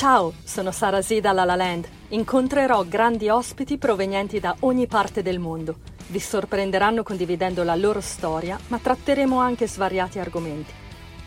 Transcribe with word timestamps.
Ciao, 0.00 0.32
sono 0.44 0.70
Sara 0.70 1.02
Z 1.02 1.20
La 1.20 1.44
La 1.44 1.56
Land. 1.56 1.86
Incontrerò 2.08 2.84
grandi 2.84 3.28
ospiti 3.28 3.76
provenienti 3.76 4.40
da 4.40 4.56
ogni 4.60 4.86
parte 4.86 5.20
del 5.20 5.38
mondo. 5.38 5.80
Vi 6.06 6.18
sorprenderanno 6.18 7.02
condividendo 7.02 7.62
la 7.64 7.74
loro 7.74 8.00
storia, 8.00 8.58
ma 8.68 8.78
tratteremo 8.78 9.38
anche 9.38 9.68
svariati 9.68 10.18
argomenti. 10.18 10.72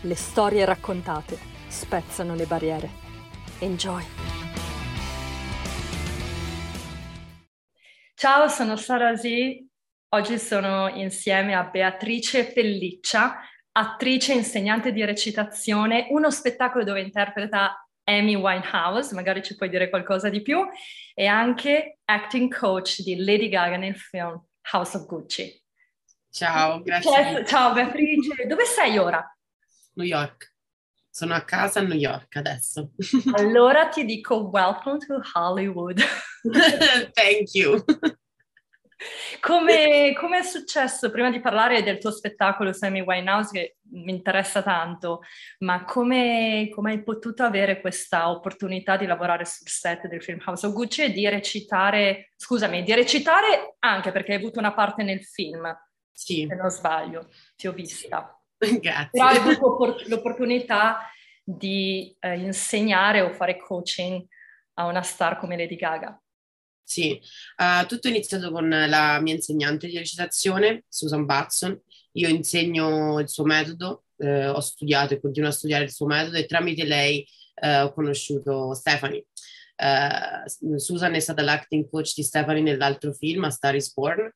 Le 0.00 0.16
storie 0.16 0.64
raccontate 0.64 1.38
spezzano 1.68 2.34
le 2.34 2.46
barriere. 2.46 2.90
Enjoy! 3.60 4.02
Ciao, 8.16 8.48
sono 8.48 8.74
Sara 8.74 9.14
Z. 9.14 9.28
Oggi 10.08 10.36
sono 10.36 10.88
insieme 10.88 11.54
a 11.54 11.62
Beatrice 11.62 12.52
Pelliccia, 12.52 13.38
attrice 13.70 14.32
e 14.32 14.38
insegnante 14.38 14.90
di 14.90 15.04
recitazione, 15.04 16.08
uno 16.10 16.28
spettacolo 16.32 16.82
dove 16.82 17.02
interpreta 17.02 17.78
Amy 18.04 18.34
Winehouse, 18.34 19.14
magari 19.14 19.42
ci 19.42 19.56
puoi 19.56 19.68
dire 19.68 19.88
qualcosa 19.88 20.28
di 20.28 20.42
più, 20.42 20.58
e 21.14 21.26
anche 21.26 21.98
acting 22.04 22.54
coach 22.54 23.00
di 23.00 23.16
Lady 23.24 23.48
Gaga 23.48 23.76
nel 23.76 23.96
film 23.96 24.40
House 24.72 24.96
of 24.96 25.06
Gucci. 25.06 25.62
Ciao, 26.30 26.82
grazie. 26.82 27.10
Ciao, 27.10 27.44
ciao 27.44 27.72
Beatrice, 27.72 28.46
dove 28.46 28.64
sei 28.64 28.98
ora? 28.98 29.24
New 29.94 30.06
York. 30.06 30.52
Sono 31.08 31.34
a 31.34 31.42
casa 31.42 31.78
a 31.78 31.82
New 31.82 31.96
York 31.96 32.34
adesso. 32.36 32.90
allora 33.34 33.86
ti 33.86 34.04
dico 34.04 34.48
welcome 34.48 34.98
to 34.98 35.20
Hollywood. 35.32 36.02
Thank 37.14 37.54
you. 37.54 37.84
Come, 39.40 40.12
come, 40.14 40.38
è 40.38 40.42
successo, 40.42 41.10
prima 41.10 41.30
di 41.30 41.40
parlare 41.40 41.82
del 41.82 41.98
tuo 41.98 42.10
spettacolo 42.10 42.72
Sammy 42.72 43.00
Winehouse, 43.00 43.50
che 43.52 43.76
mi 43.90 44.12
interessa 44.12 44.62
tanto, 44.62 45.20
ma 45.58 45.84
come, 45.84 46.70
come, 46.72 46.92
hai 46.92 47.02
potuto 47.02 47.42
avere 47.42 47.80
questa 47.80 48.30
opportunità 48.30 48.96
di 48.96 49.06
lavorare 49.06 49.44
sul 49.44 49.68
set 49.68 50.06
del 50.06 50.22
film 50.22 50.40
House 50.44 50.66
of 50.66 50.72
Gucci 50.72 51.02
e 51.02 51.12
di 51.12 51.28
recitare, 51.28 52.32
scusami, 52.36 52.82
di 52.82 52.94
recitare 52.94 53.76
anche 53.80 54.12
perché 54.12 54.32
hai 54.32 54.38
avuto 54.38 54.58
una 54.58 54.72
parte 54.72 55.02
nel 55.02 55.22
film, 55.22 55.76
sì. 56.12 56.46
se 56.48 56.54
non 56.54 56.70
sbaglio, 56.70 57.28
ti 57.56 57.66
ho 57.66 57.72
vista. 57.72 58.38
Grazie. 58.58 59.10
Però 59.10 59.26
hai 59.26 59.36
avuto 59.36 59.96
l'opportunità 60.06 61.08
di 61.42 62.16
eh, 62.20 62.38
insegnare 62.38 63.20
o 63.20 63.30
fare 63.30 63.58
coaching 63.58 64.24
a 64.74 64.86
una 64.86 65.02
star 65.02 65.38
come 65.38 65.56
Lady 65.56 65.76
Gaga. 65.76 66.18
Sì, 66.86 67.18
uh, 67.56 67.86
tutto 67.86 68.08
è 68.08 68.10
iniziato 68.10 68.50
con 68.52 68.68
la 68.68 69.18
mia 69.20 69.34
insegnante 69.34 69.86
di 69.86 69.96
recitazione, 69.96 70.84
Susan 70.88 71.24
Batson. 71.24 71.80
Io 72.12 72.28
insegno 72.28 73.18
il 73.20 73.28
suo 73.28 73.44
metodo, 73.44 74.04
eh, 74.18 74.46
ho 74.46 74.60
studiato 74.60 75.14
e 75.14 75.20
continuo 75.20 75.48
a 75.48 75.52
studiare 75.52 75.84
il 75.84 75.92
suo 75.92 76.06
metodo 76.06 76.36
e 76.36 76.46
tramite 76.46 76.84
lei 76.84 77.26
eh, 77.56 77.80
ho 77.80 77.92
conosciuto 77.92 78.74
Stephanie. 78.74 79.26
Uh, 79.76 80.78
Susan 80.78 81.14
è 81.14 81.18
stata 81.18 81.42
l'acting 81.42 81.88
coach 81.90 82.12
di 82.14 82.22
Stephanie 82.22 82.62
nell'altro 82.62 83.12
film, 83.12 83.42
A 83.42 83.50
Star 83.50 83.74
is 83.74 83.92
Born, 83.92 84.30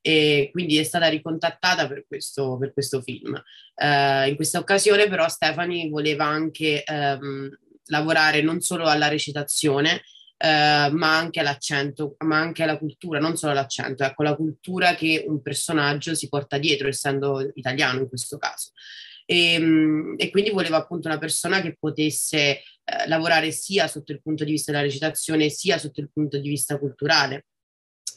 e 0.00 0.50
quindi 0.52 0.78
è 0.78 0.84
stata 0.84 1.08
ricontattata 1.08 1.88
per 1.88 2.04
questo, 2.06 2.56
per 2.58 2.72
questo 2.72 3.02
film. 3.02 3.32
Uh, 3.74 4.28
in 4.28 4.36
questa 4.36 4.60
occasione 4.60 5.08
però 5.08 5.28
Stephanie 5.28 5.88
voleva 5.88 6.26
anche 6.26 6.84
um, 6.86 7.50
lavorare 7.86 8.40
non 8.40 8.60
solo 8.60 8.84
alla 8.84 9.08
recitazione, 9.08 10.02
eh, 10.44 10.90
ma 10.90 11.16
anche 11.16 11.40
all'accento, 11.40 12.16
ma 12.18 12.38
anche 12.38 12.64
alla 12.64 12.76
cultura, 12.76 13.18
non 13.18 13.34
solo 13.36 13.52
all'accento, 13.52 14.04
ecco, 14.04 14.22
la 14.22 14.36
cultura 14.36 14.94
che 14.94 15.24
un 15.26 15.40
personaggio 15.40 16.14
si 16.14 16.28
porta 16.28 16.58
dietro, 16.58 16.86
essendo 16.86 17.50
italiano 17.54 18.00
in 18.00 18.08
questo 18.08 18.36
caso. 18.36 18.72
E, 19.24 19.54
ehm, 19.54 20.14
e 20.18 20.30
quindi 20.30 20.50
voleva 20.50 20.76
appunto 20.76 21.08
una 21.08 21.16
persona 21.16 21.62
che 21.62 21.76
potesse 21.78 22.36
eh, 22.36 22.62
lavorare 23.06 23.52
sia 23.52 23.86
sotto 23.86 24.12
il 24.12 24.20
punto 24.20 24.44
di 24.44 24.50
vista 24.50 24.70
della 24.70 24.84
recitazione, 24.84 25.48
sia 25.48 25.78
sotto 25.78 26.00
il 26.00 26.10
punto 26.12 26.38
di 26.38 26.48
vista 26.48 26.78
culturale. 26.78 27.46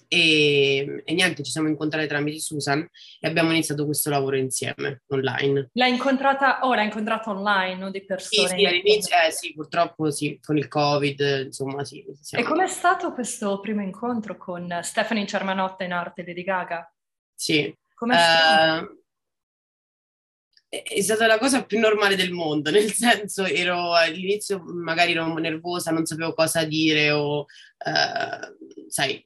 E, 0.10 1.04
e, 1.04 1.14
niente, 1.14 1.44
ci 1.44 1.52
siamo 1.52 1.68
incontrati 1.68 2.08
tramite 2.08 2.40
Susan 2.40 2.88
e 3.20 3.28
abbiamo 3.28 3.52
iniziato 3.52 3.86
questo 3.86 4.10
lavoro 4.10 4.38
insieme 4.38 5.02
online. 5.08 5.70
L'hai 5.74 5.92
incontrata, 5.92 6.60
oh, 6.62 6.74
l'hai 6.74 6.86
incontrata 6.86 7.30
online, 7.30 7.76
non 7.76 7.92
di 7.92 8.06
persone? 8.06 8.48
Sì, 8.48 8.56
sì, 8.56 8.66
all'inizio, 8.66 9.16
eh, 9.16 9.32
sì, 9.32 9.54
purtroppo 9.54 10.10
sì, 10.12 10.40
con 10.42 10.58
il 10.58 10.68
Covid, 10.68 11.44
insomma 11.46 11.84
sì. 11.84 12.06
Siamo... 12.22 12.44
E 12.44 12.48
com'è 12.48 12.68
stato 12.68 13.12
questo 13.14 13.60
primo 13.60 13.82
incontro 13.82 14.38
con 14.38 14.80
Stephanie 14.82 15.28
Cermanotta 15.28 15.84
in 15.84 15.92
arte 15.92 16.24
Lady 16.26 16.44
Gaga? 16.44 16.92
Sì. 17.36 17.76
Com'è 17.94 18.16
stato? 18.16 18.84
Uh, 18.84 18.98
è 20.70 21.02
stata 21.02 21.28
la 21.28 21.38
cosa 21.38 21.64
più 21.64 21.80
normale 21.80 22.16
del 22.16 22.32
mondo, 22.32 22.70
nel 22.72 22.92
senso 22.92 23.46
ero 23.46 23.94
all'inizio 23.94 24.62
magari 24.64 25.12
ero 25.12 25.34
nervosa, 25.38 25.92
non 25.92 26.06
sapevo 26.06 26.34
cosa 26.34 26.64
dire 26.66 27.12
o 27.12 27.40
uh, 27.40 28.88
sai, 28.88 29.26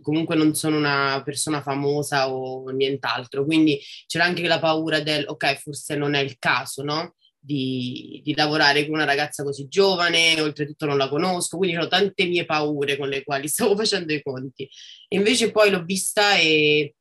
comunque 0.00 0.36
non 0.36 0.54
sono 0.54 0.76
una 0.76 1.20
persona 1.24 1.60
famosa 1.60 2.30
o 2.30 2.68
nient'altro, 2.70 3.44
quindi 3.44 3.80
c'era 4.06 4.24
anche 4.24 4.46
la 4.46 4.58
paura 4.58 5.00
del 5.00 5.24
ok, 5.26 5.56
forse 5.56 5.96
non 5.96 6.14
è 6.14 6.20
il 6.20 6.38
caso, 6.38 6.82
no? 6.82 7.14
Di, 7.44 8.20
di, 8.22 8.36
lavorare 8.36 8.84
con 8.84 8.94
una 8.94 9.04
ragazza 9.04 9.42
così 9.42 9.66
giovane, 9.66 10.40
oltretutto 10.40 10.86
non 10.86 10.96
la 10.96 11.08
conosco, 11.08 11.56
quindi 11.56 11.76
ho 11.76 11.88
tante 11.88 12.24
mie 12.26 12.44
paure 12.44 12.96
con 12.96 13.08
le 13.08 13.24
quali 13.24 13.48
stavo 13.48 13.76
facendo 13.76 14.12
i 14.12 14.22
conti. 14.22 14.68
E 15.08 15.16
invece 15.16 15.50
poi 15.50 15.70
l'ho 15.70 15.82
vista 15.82 16.36
e 16.36 16.94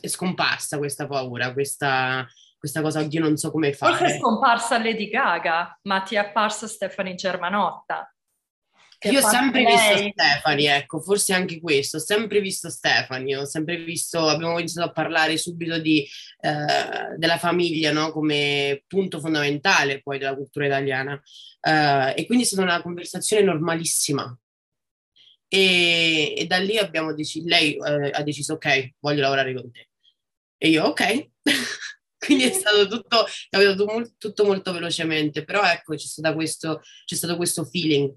è 0.00 0.08
scomparsa 0.08 0.78
questa 0.78 1.06
paura, 1.06 1.52
questa, 1.52 2.26
questa 2.58 2.80
cosa, 2.80 3.00
oddio 3.00 3.20
non 3.20 3.36
so 3.36 3.50
come 3.50 3.72
fare. 3.74 3.96
Forse 3.96 4.14
è 4.14 4.18
scomparsa 4.18 4.78
Lady 4.78 5.08
Gaga, 5.08 5.78
ma 5.82 6.00
ti 6.00 6.14
è 6.14 6.18
apparsa 6.18 6.66
Stefani 6.66 7.14
Germanotta. 7.14 8.10
Io 9.10 9.24
ho 9.24 9.28
sempre 9.28 9.62
lei. 9.62 9.72
visto 9.72 10.10
Stefani, 10.12 10.66
ecco, 10.66 11.00
forse 11.00 11.32
anche 11.32 11.60
questo, 11.60 11.96
ho 11.96 12.00
sempre 12.00 12.40
visto 12.40 12.70
Stefani, 12.70 13.36
ho 13.36 13.44
sempre 13.44 13.76
visto, 13.76 14.26
abbiamo 14.28 14.58
iniziato 14.58 14.88
a 14.88 14.92
parlare 14.92 15.36
subito 15.36 15.78
di, 15.78 16.06
eh, 16.40 17.16
della 17.16 17.38
famiglia, 17.38 17.92
no? 17.92 18.10
Come 18.12 18.82
punto 18.86 19.20
fondamentale 19.20 20.02
poi 20.02 20.18
della 20.18 20.34
cultura 20.34 20.66
italiana. 20.66 21.20
Eh, 21.60 22.14
e 22.16 22.26
quindi 22.26 22.44
è 22.44 22.46
stata 22.46 22.62
una 22.62 22.82
conversazione 22.82 23.42
normalissima. 23.42 24.38
E, 25.48 26.34
e 26.36 26.46
da 26.46 26.58
lì 26.58 26.76
abbiamo 26.76 27.14
deciso, 27.14 27.46
lei 27.48 27.76
eh, 27.76 28.10
ha 28.12 28.22
deciso, 28.22 28.54
ok, 28.54 28.94
voglio 29.00 29.20
lavorare 29.20 29.54
con 29.54 29.70
te. 29.70 29.88
E 30.58 30.68
io, 30.68 30.84
ok. 30.84 31.28
quindi 32.18 32.44
è 32.44 32.52
stato 32.52 32.88
tutto, 32.88 33.26
capito, 33.48 34.14
tutto 34.18 34.44
molto 34.44 34.72
velocemente, 34.72 35.44
però 35.44 35.62
ecco, 35.62 35.94
c'è, 35.94 36.34
questo, 36.34 36.80
c'è 37.04 37.14
stato 37.14 37.36
questo 37.36 37.64
feeling 37.64 38.12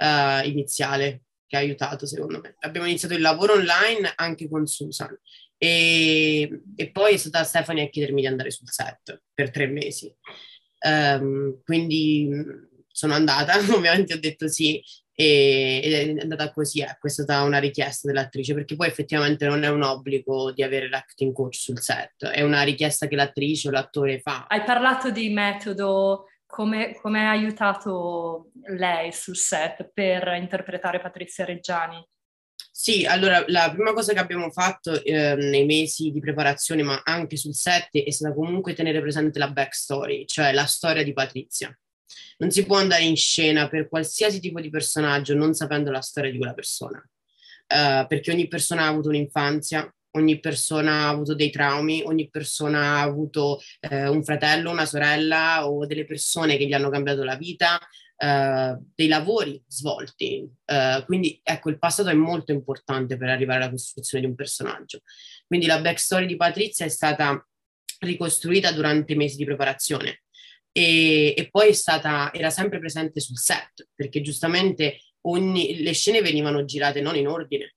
uh, 0.00 0.46
iniziale 0.46 1.22
che 1.46 1.56
ha 1.56 1.60
aiutato 1.60 2.06
secondo 2.06 2.40
me. 2.40 2.56
Abbiamo 2.60 2.86
iniziato 2.86 3.14
il 3.14 3.20
lavoro 3.20 3.54
online 3.54 4.12
anche 4.16 4.48
con 4.48 4.66
Susan 4.66 5.16
e, 5.56 6.62
e 6.76 6.90
poi 6.90 7.14
è 7.14 7.16
stata 7.16 7.44
Stephanie 7.44 7.84
a 7.84 7.88
chiedermi 7.88 8.20
di 8.20 8.26
andare 8.26 8.50
sul 8.50 8.70
set 8.70 9.22
per 9.32 9.50
tre 9.50 9.66
mesi. 9.66 10.14
Um, 10.86 11.62
quindi 11.64 12.28
sono 12.90 13.14
andata, 13.14 13.56
ovviamente 13.74 14.14
ho 14.14 14.18
detto 14.18 14.48
sì 14.48 14.82
e, 15.16 15.80
ed 15.82 16.18
è 16.18 16.22
andata 16.22 16.52
così, 16.52 16.80
ecco, 16.80 17.06
è 17.06 17.10
stata 17.10 17.42
una 17.42 17.58
richiesta 17.58 18.08
dell'attrice 18.08 18.52
perché 18.52 18.74
poi 18.74 18.88
effettivamente 18.88 19.46
non 19.46 19.62
è 19.62 19.68
un 19.68 19.82
obbligo 19.82 20.50
di 20.50 20.62
avere 20.62 20.88
l'acting 20.88 21.32
coach 21.32 21.54
sul 21.54 21.80
set, 21.80 22.26
è 22.26 22.42
una 22.42 22.62
richiesta 22.62 23.06
che 23.06 23.14
l'attrice 23.14 23.68
o 23.68 23.70
l'attore 23.70 24.18
fa. 24.20 24.46
Hai 24.48 24.64
parlato 24.64 25.10
di 25.10 25.30
metodo 25.30 26.26
come, 26.54 26.96
come 27.00 27.26
ha 27.26 27.30
aiutato 27.30 28.52
lei 28.76 29.10
sul 29.10 29.36
set 29.36 29.90
per 29.92 30.34
interpretare 30.38 31.00
Patrizia 31.00 31.44
Reggiani? 31.44 32.00
Sì, 32.70 33.04
allora 33.04 33.44
la 33.48 33.72
prima 33.72 33.92
cosa 33.92 34.12
che 34.12 34.20
abbiamo 34.20 34.50
fatto 34.52 35.02
eh, 35.02 35.34
nei 35.34 35.64
mesi 35.64 36.12
di 36.12 36.20
preparazione, 36.20 36.84
ma 36.84 37.02
anche 37.04 37.36
sul 37.36 37.54
set, 37.54 37.96
è 37.98 38.10
stata 38.10 38.32
comunque 38.32 38.72
tenere 38.72 39.00
presente 39.00 39.40
la 39.40 39.50
backstory, 39.50 40.26
cioè 40.26 40.52
la 40.52 40.66
storia 40.66 41.02
di 41.02 41.12
Patrizia. 41.12 41.76
Non 42.38 42.52
si 42.52 42.64
può 42.64 42.76
andare 42.76 43.02
in 43.02 43.16
scena 43.16 43.68
per 43.68 43.88
qualsiasi 43.88 44.38
tipo 44.38 44.60
di 44.60 44.70
personaggio 44.70 45.34
non 45.34 45.54
sapendo 45.54 45.90
la 45.90 46.02
storia 46.02 46.30
di 46.30 46.38
quella 46.38 46.54
persona, 46.54 46.98
uh, 46.98 48.06
perché 48.06 48.30
ogni 48.30 48.46
persona 48.46 48.84
ha 48.84 48.88
avuto 48.88 49.08
un'infanzia, 49.08 49.92
ogni 50.16 50.40
persona 50.40 51.04
ha 51.04 51.08
avuto 51.08 51.34
dei 51.34 51.50
traumi, 51.50 52.02
ogni 52.04 52.28
persona 52.28 52.98
ha 52.98 53.02
avuto 53.02 53.60
eh, 53.80 54.08
un 54.08 54.24
fratello, 54.24 54.70
una 54.70 54.86
sorella 54.86 55.68
o 55.68 55.86
delle 55.86 56.04
persone 56.04 56.56
che 56.56 56.66
gli 56.66 56.72
hanno 56.72 56.90
cambiato 56.90 57.22
la 57.24 57.36
vita, 57.36 57.78
eh, 58.16 58.76
dei 58.94 59.08
lavori 59.08 59.62
svolti. 59.66 60.48
Eh, 60.64 61.02
quindi 61.06 61.40
ecco, 61.42 61.70
il 61.70 61.78
passato 61.78 62.08
è 62.08 62.14
molto 62.14 62.52
importante 62.52 63.16
per 63.16 63.28
arrivare 63.28 63.62
alla 63.62 63.70
costruzione 63.70 64.24
di 64.24 64.30
un 64.30 64.36
personaggio. 64.36 65.00
Quindi 65.46 65.66
la 65.66 65.80
backstory 65.80 66.26
di 66.26 66.36
Patrizia 66.36 66.86
è 66.86 66.90
stata 66.90 67.46
ricostruita 68.00 68.72
durante 68.72 69.12
i 69.12 69.16
mesi 69.16 69.36
di 69.36 69.44
preparazione. 69.44 70.22
E, 70.72 71.34
e 71.36 71.48
poi 71.50 71.72
stata, 71.72 72.32
era 72.32 72.50
sempre 72.50 72.78
presente 72.78 73.20
sul 73.20 73.38
set, 73.38 73.88
perché 73.94 74.20
giustamente 74.20 74.98
ogni, 75.22 75.82
le 75.82 75.92
scene 75.92 76.20
venivano 76.20 76.64
girate 76.64 77.00
non 77.00 77.16
in 77.16 77.28
ordine, 77.28 77.76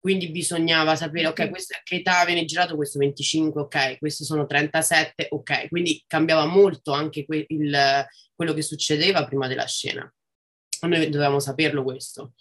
quindi 0.00 0.30
bisognava 0.30 0.94
sapere, 0.94 1.26
ok, 1.26 1.50
questo, 1.50 1.76
a 1.76 1.80
che 1.82 1.96
età 1.96 2.24
viene 2.24 2.44
girato 2.44 2.76
questo 2.76 2.98
25, 2.98 3.62
ok, 3.62 3.98
questo 3.98 4.24
sono 4.24 4.46
37, 4.46 5.28
ok, 5.30 5.68
quindi 5.68 6.02
cambiava 6.06 6.46
molto 6.46 6.92
anche 6.92 7.24
que- 7.24 7.46
il, 7.48 8.06
quello 8.34 8.52
che 8.52 8.62
succedeva 8.62 9.24
prima 9.26 9.48
della 9.48 9.66
scena. 9.66 10.10
noi 10.82 11.08
dovevamo 11.08 11.40
saperlo 11.40 11.82
questo. 11.82 12.34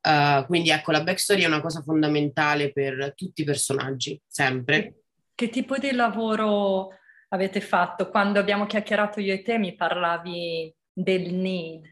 Uh, 0.00 0.44
quindi 0.46 0.68
ecco, 0.70 0.92
la 0.92 1.02
backstory 1.02 1.42
è 1.42 1.46
una 1.46 1.62
cosa 1.62 1.80
fondamentale 1.80 2.72
per 2.72 3.14
tutti 3.14 3.42
i 3.42 3.44
personaggi, 3.44 4.20
sempre. 4.26 5.04
Che 5.34 5.48
tipo 5.48 5.78
di 5.78 5.92
lavoro 5.92 6.90
avete 7.28 7.60
fatto? 7.60 8.10
Quando 8.10 8.38
abbiamo 8.38 8.66
chiacchierato 8.66 9.20
io 9.20 9.32
e 9.32 9.42
te 9.42 9.58
mi 9.58 9.74
parlavi 9.74 10.74
del 10.92 11.32
need, 11.32 11.90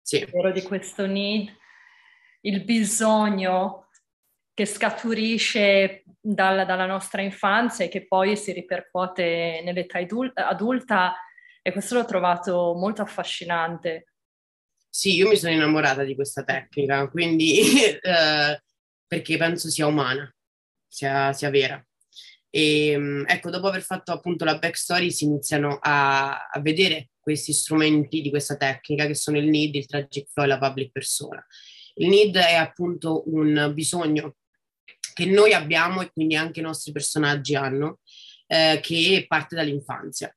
sì. 0.00 0.26
di 0.54 0.62
questo 0.62 1.06
need, 1.06 1.54
il 2.42 2.64
bisogno 2.64 3.89
che 4.60 4.66
scaturisce 4.66 6.02
dalla, 6.20 6.66
dalla 6.66 6.84
nostra 6.84 7.22
infanzia 7.22 7.86
e 7.86 7.88
che 7.88 8.06
poi 8.06 8.36
si 8.36 8.52
ripercuote 8.52 9.62
nell'età 9.64 9.98
adulta 10.46 11.14
e 11.62 11.72
questo 11.72 11.94
l'ho 11.94 12.04
trovato 12.04 12.74
molto 12.74 13.00
affascinante. 13.00 14.12
Sì, 14.86 15.14
io 15.14 15.28
mi 15.28 15.36
sono 15.36 15.54
innamorata 15.54 16.04
di 16.04 16.14
questa 16.14 16.44
tecnica, 16.44 17.08
quindi 17.08 17.58
eh, 18.02 18.62
perché 19.06 19.38
penso 19.38 19.70
sia 19.70 19.86
umana, 19.86 20.30
sia, 20.86 21.32
sia 21.32 21.48
vera. 21.48 21.82
E 22.50 22.98
mm, 22.98 23.24
ecco, 23.28 23.48
dopo 23.48 23.68
aver 23.68 23.82
fatto 23.82 24.12
appunto 24.12 24.44
la 24.44 24.58
backstory 24.58 25.10
si 25.10 25.24
iniziano 25.24 25.78
a, 25.80 26.48
a, 26.48 26.60
vedere 26.60 27.12
questi 27.18 27.54
strumenti 27.54 28.20
di 28.20 28.28
questa 28.28 28.58
tecnica 28.58 29.06
che 29.06 29.14
sono 29.14 29.38
il 29.38 29.48
need, 29.48 29.74
il 29.74 29.86
tragic 29.86 30.28
flow 30.28 30.44
e 30.44 30.48
la 30.48 30.58
public 30.58 30.90
persona. 30.90 31.42
Il 31.94 32.08
need 32.08 32.36
è 32.36 32.54
appunto 32.54 33.22
un 33.26 33.72
bisogno 33.74 34.34
che 35.20 35.26
noi 35.26 35.52
abbiamo 35.52 36.00
e 36.00 36.10
quindi 36.10 36.34
anche 36.34 36.60
i 36.60 36.62
nostri 36.62 36.92
personaggi 36.92 37.54
hanno, 37.54 37.98
eh, 38.46 38.80
che 38.82 39.24
parte 39.28 39.54
dall'infanzia 39.54 40.34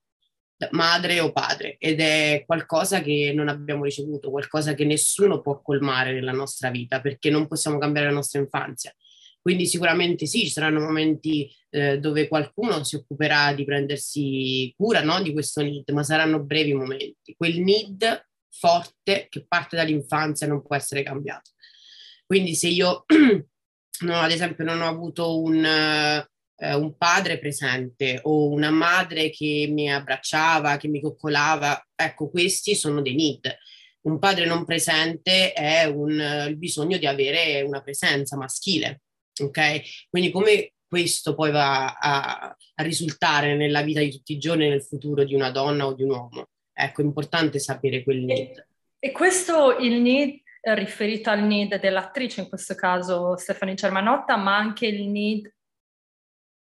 madre 0.72 1.20
o 1.20 1.34
padre 1.34 1.76
ed 1.78 2.00
è 2.00 2.44
qualcosa 2.46 3.02
che 3.02 3.34
non 3.36 3.50
abbiamo 3.50 3.84
ricevuto, 3.84 4.30
qualcosa 4.30 4.74
che 4.74 4.86
nessuno 4.86 5.42
può 5.42 5.62
colmare 5.62 6.14
nella 6.14 6.32
nostra 6.32 6.70
vita 6.70 7.02
perché 7.02 7.30
non 7.30 7.48
possiamo 7.48 7.78
cambiare 7.78 8.08
la 8.08 8.14
nostra 8.14 8.40
infanzia. 8.40 8.94
Quindi 9.42 9.66
sicuramente 9.66 10.26
sì, 10.26 10.40
ci 10.40 10.52
saranno 10.52 10.80
momenti 10.80 11.54
eh, 11.70 12.00
dove 12.00 12.30
qualcuno 12.30 12.86
si 12.86 12.96
occuperà 12.96 13.54
di 13.54 13.66
prendersi 13.66 14.74
cura 14.78 15.02
no, 15.04 15.22
di 15.22 15.34
questo 15.34 15.62
need, 15.62 15.90
ma 15.90 16.04
saranno 16.04 16.42
brevi 16.42 16.74
momenti. 16.74 17.36
Quel 17.36 17.60
need 17.60 18.26
forte 18.50 19.28
che 19.30 19.46
parte 19.46 19.76
dall'infanzia 19.76 20.48
non 20.48 20.66
può 20.66 20.78
essere 20.78 21.04
cambiato. 21.04 21.52
Quindi 22.26 22.56
se 22.56 22.70
io, 22.70 23.04
no, 24.02 24.20
ad 24.20 24.32
esempio, 24.32 24.64
non 24.64 24.82
ho 24.82 24.88
avuto 24.88 25.42
un 25.42 25.66
eh, 26.64 26.74
un 26.76 26.96
padre 26.98 27.40
presente 27.40 28.20
o 28.24 28.50
una 28.50 28.72
madre 28.72 29.30
che 29.30 29.68
mi 29.70 29.92
abbracciava, 29.92 30.78
che 30.78 30.88
mi 30.88 31.02
coccolava, 31.02 31.86
ecco, 31.94 32.30
questi 32.30 32.76
sono 32.76 33.02
dei 33.02 33.16
need. 33.16 33.54
Un 34.04 34.20
padre 34.20 34.46
non 34.46 34.66
presente 34.66 35.54
è 35.54 35.86
un, 35.86 36.12
il 36.48 36.58
bisogno 36.58 36.98
di 36.98 37.06
avere 37.06 37.62
una 37.62 37.82
presenza 37.82 38.38
maschile, 38.38 39.02
ok? 39.42 39.82
Quindi 40.10 40.32
come 40.32 40.74
questo 40.88 41.36
poi 41.36 41.52
va 41.52 41.94
a, 41.94 42.56
a 42.76 42.84
risultare 42.84 43.56
nella 43.56 43.82
vita 43.82 44.00
di 44.00 44.12
tutti 44.12 44.34
i 44.34 44.38
giorni, 44.38 44.70
nel 44.70 44.84
futuro 44.84 45.24
di 45.24 45.34
una 45.34 45.52
donna 45.52 45.86
o 45.86 45.94
di 45.94 46.04
un 46.04 46.12
uomo? 46.12 46.48
Ecco, 46.74 47.02
è 47.02 47.04
importante 47.04 47.60
sapere 47.60 48.04
quel 48.04 48.24
need. 48.24 48.68
E, 49.00 49.08
e 49.08 49.12
questo 49.12 49.78
il 49.78 50.02
need 50.02 50.43
riferito 50.64 51.30
al 51.30 51.44
need 51.44 51.80
dell'attrice, 51.80 52.42
in 52.42 52.50
questo 52.50 52.74
caso 52.76 53.36
Stefani 53.36 53.76
Germanotta, 53.76 54.38
ma 54.38 54.56
anche 54.56 54.88
il 54.88 55.08
need 55.10 55.54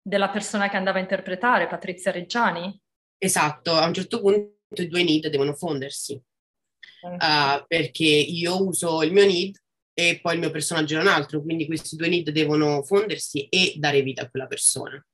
della 0.01 0.29
persona 0.29 0.69
che 0.69 0.77
andava 0.77 0.97
a 0.97 1.01
interpretare, 1.01 1.67
Patrizia 1.67 2.11
Reggiani? 2.11 2.79
Esatto, 3.17 3.73
a 3.73 3.85
un 3.85 3.93
certo 3.93 4.21
punto 4.21 4.81
i 4.81 4.87
due 4.87 5.03
need 5.03 5.27
devono 5.27 5.53
fondersi, 5.53 6.13
uh, 7.01 7.63
perché 7.67 8.05
io 8.05 8.65
uso 8.65 9.03
il 9.03 9.11
mio 9.11 9.25
need 9.25 9.55
e 9.93 10.19
poi 10.21 10.35
il 10.35 10.39
mio 10.39 10.51
personaggio 10.51 10.97
è 10.97 11.01
un 11.01 11.07
altro, 11.07 11.41
quindi 11.41 11.65
questi 11.65 11.97
due 11.97 12.07
need 12.07 12.29
devono 12.29 12.81
fondersi 12.83 13.47
e 13.49 13.73
dare 13.77 14.01
vita 14.01 14.23
a 14.23 14.29
quella 14.29 14.47
persona. 14.47 15.05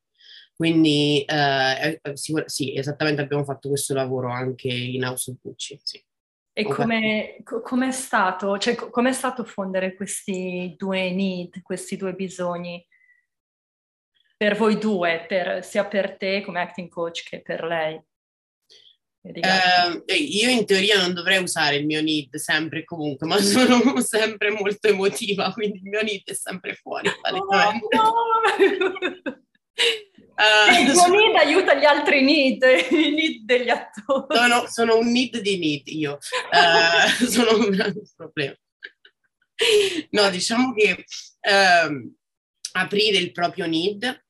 Quindi 0.55 1.25
uh, 1.27 2.15
sicur- 2.15 2.45
sì, 2.45 2.75
esattamente 2.75 3.21
abbiamo 3.21 3.43
fatto 3.43 3.69
questo 3.69 3.93
lavoro 3.93 4.31
anche 4.31 4.69
in 4.69 5.03
House 5.03 5.31
of 5.31 5.37
Gucci, 5.41 5.79
sì. 5.83 6.03
E 6.57 7.61
come 7.61 7.87
è 7.87 7.91
stato, 7.91 8.57
cioè, 8.57 8.75
com'è 8.75 9.11
stato 9.11 9.43
fondere 9.43 9.95
questi 9.95 10.73
due 10.75 11.11
need, 11.11 11.61
questi 11.61 11.97
due 11.97 12.13
bisogni? 12.13 12.83
per 14.37 14.55
voi 14.55 14.77
due, 14.77 15.25
per, 15.27 15.65
sia 15.65 15.85
per 15.85 16.15
te 16.15 16.43
come 16.45 16.61
acting 16.61 16.89
coach 16.89 17.23
che 17.27 17.41
per 17.41 17.63
lei? 17.63 17.99
Eh, 19.23 20.13
io 20.13 20.49
in 20.49 20.65
teoria 20.65 21.01
non 21.01 21.13
dovrei 21.13 21.41
usare 21.41 21.75
il 21.75 21.85
mio 21.85 22.01
need 22.01 22.33
sempre 22.35 22.79
e 22.79 22.85
comunque, 22.85 23.27
ma 23.27 23.37
sono 23.41 23.99
sempre 23.99 24.51
molto 24.51 24.87
emotiva, 24.87 25.51
quindi 25.51 25.79
il 25.79 25.89
mio 25.89 26.01
need 26.01 26.21
è 26.25 26.33
sempre 26.33 26.75
fuori. 26.75 27.09
Oh, 27.29 27.45
no. 27.91 29.41
Uh, 30.37 30.81
il 30.81 30.91
tuo 30.91 31.07
need 31.07 31.35
aiuta 31.35 31.73
gli 31.75 31.85
altri 31.85 32.21
need, 32.21 32.63
i 32.91 33.11
need 33.11 33.41
degli 33.43 33.69
attori. 33.69 34.35
Sono, 34.35 34.67
sono 34.67 34.97
un 34.97 35.11
need 35.11 35.39
di 35.39 35.57
need 35.57 35.87
io, 35.87 36.19
uh, 36.51 37.25
sono 37.25 37.57
un 37.57 37.69
grande 37.71 38.01
problema. 38.15 38.55
No, 40.11 40.29
diciamo 40.29 40.73
che 40.73 41.05
uh, 41.41 42.15
aprire 42.73 43.17
il 43.17 43.31
proprio 43.31 43.65
need 43.65 44.25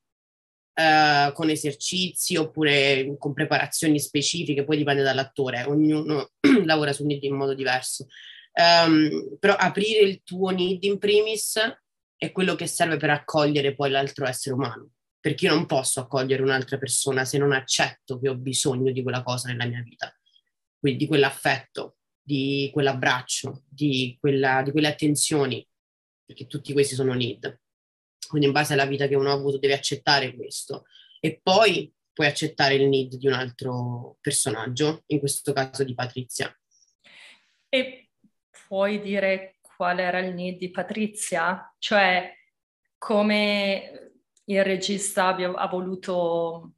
eh, 0.78 1.32
con 1.34 1.50
esercizi 1.50 2.36
oppure 2.36 3.16
con 3.18 3.32
preparazioni 3.32 3.98
specifiche, 3.98 4.62
poi 4.62 4.76
dipende 4.76 5.02
dall'attore, 5.02 5.64
ognuno 5.64 6.30
lavora 6.64 6.92
su 6.92 7.04
need 7.04 7.24
in 7.24 7.34
modo 7.34 7.52
diverso. 7.52 8.06
Um, 8.52 9.36
però 9.40 9.54
aprire 9.56 10.02
il 10.02 10.22
tuo 10.22 10.50
need 10.50 10.84
in 10.84 10.98
primis 10.98 11.58
è 12.16 12.30
quello 12.30 12.54
che 12.54 12.68
serve 12.68 12.96
per 12.96 13.10
accogliere 13.10 13.74
poi 13.74 13.90
l'altro 13.90 14.24
essere 14.26 14.54
umano, 14.54 14.90
perché 15.20 15.46
io 15.46 15.54
non 15.54 15.66
posso 15.66 16.00
accogliere 16.00 16.42
un'altra 16.42 16.78
persona 16.78 17.24
se 17.24 17.38
non 17.38 17.52
accetto 17.52 18.18
che 18.18 18.28
ho 18.28 18.36
bisogno 18.36 18.92
di 18.92 19.02
quella 19.02 19.22
cosa 19.22 19.48
nella 19.48 19.66
mia 19.66 19.82
vita, 19.82 20.12
quindi 20.78 21.00
di 21.00 21.06
quell'affetto, 21.06 21.96
di 22.22 22.70
quell'abbraccio, 22.72 23.64
di, 23.68 24.16
quella, 24.20 24.62
di 24.62 24.70
quelle 24.70 24.88
attenzioni, 24.88 25.66
perché 26.24 26.46
tutti 26.46 26.72
questi 26.72 26.94
sono 26.94 27.14
need 27.14 27.60
quindi 28.28 28.46
in 28.46 28.52
base 28.52 28.74
alla 28.74 28.84
vita 28.84 29.08
che 29.08 29.16
uno 29.16 29.30
ha 29.30 29.34
avuto 29.34 29.58
deve 29.58 29.74
accettare 29.74 30.34
questo 30.36 30.84
e 31.18 31.40
poi 31.42 31.92
puoi 32.12 32.26
accettare 32.26 32.74
il 32.74 32.88
need 32.88 33.14
di 33.14 33.26
un 33.26 33.32
altro 33.32 34.18
personaggio, 34.20 35.04
in 35.06 35.18
questo 35.18 35.52
caso 35.52 35.84
di 35.84 35.94
Patrizia. 35.94 36.54
E 37.68 38.10
puoi 38.66 39.00
dire 39.00 39.58
qual 39.60 39.98
era 40.00 40.18
il 40.18 40.34
need 40.34 40.58
di 40.58 40.70
Patrizia? 40.70 41.74
Cioè 41.78 42.34
come 42.98 44.17
il 44.48 44.64
regista 44.64 45.34
ha 45.36 45.68
voluto 45.68 46.72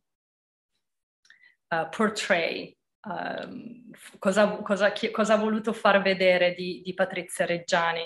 uh, 1.69 1.89
portray, 1.89 2.77
um, 3.07 3.91
cosa, 4.19 4.49
cosa, 4.63 4.93
cosa, 5.13 5.35
ha 5.35 5.37
voluto 5.37 5.73
far 5.73 6.03
vedere 6.03 6.55
di, 6.55 6.83
di 6.85 6.95
Patrizia 6.95 7.47
Reggiani 7.47 8.05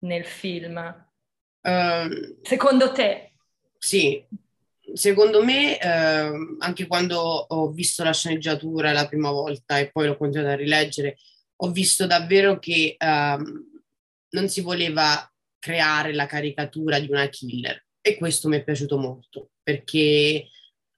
nel 0.00 0.24
film? 0.24 0.76
Uh, 1.60 2.38
secondo 2.42 2.92
te? 2.92 3.36
Sì, 3.78 4.26
secondo 4.94 5.44
me, 5.44 5.78
uh, 5.82 6.56
anche 6.60 6.86
quando 6.86 7.18
ho 7.18 7.70
visto 7.70 8.02
la 8.04 8.12
sceneggiatura 8.12 8.92
la 8.92 9.06
prima 9.06 9.30
volta 9.30 9.78
e 9.78 9.90
poi 9.90 10.06
l'ho 10.06 10.16
continuato 10.16 10.52
a 10.52 10.56
rileggere, 10.56 11.18
ho 11.56 11.70
visto 11.70 12.06
davvero 12.06 12.58
che 12.58 12.96
uh, 12.98 13.42
non 14.30 14.48
si 14.48 14.62
voleva 14.62 15.30
creare 15.58 16.14
la 16.14 16.26
caricatura 16.26 16.98
di 16.98 17.10
una 17.10 17.28
killer 17.28 17.83
e 18.06 18.18
questo 18.18 18.48
mi 18.48 18.58
è 18.58 18.62
piaciuto 18.62 18.98
molto 18.98 19.52
perché 19.62 20.50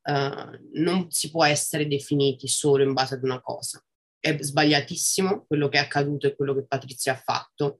uh, 0.02 0.58
non 0.72 1.08
si 1.10 1.30
può 1.30 1.44
essere 1.44 1.86
definiti 1.86 2.48
solo 2.48 2.82
in 2.82 2.92
base 2.92 3.14
ad 3.14 3.22
una 3.22 3.40
cosa. 3.40 3.80
È 4.18 4.36
sbagliatissimo 4.36 5.44
quello 5.46 5.68
che 5.68 5.78
è 5.78 5.82
accaduto 5.82 6.26
e 6.26 6.34
quello 6.34 6.52
che 6.56 6.66
Patrizia 6.66 7.12
ha 7.12 7.22
fatto. 7.24 7.78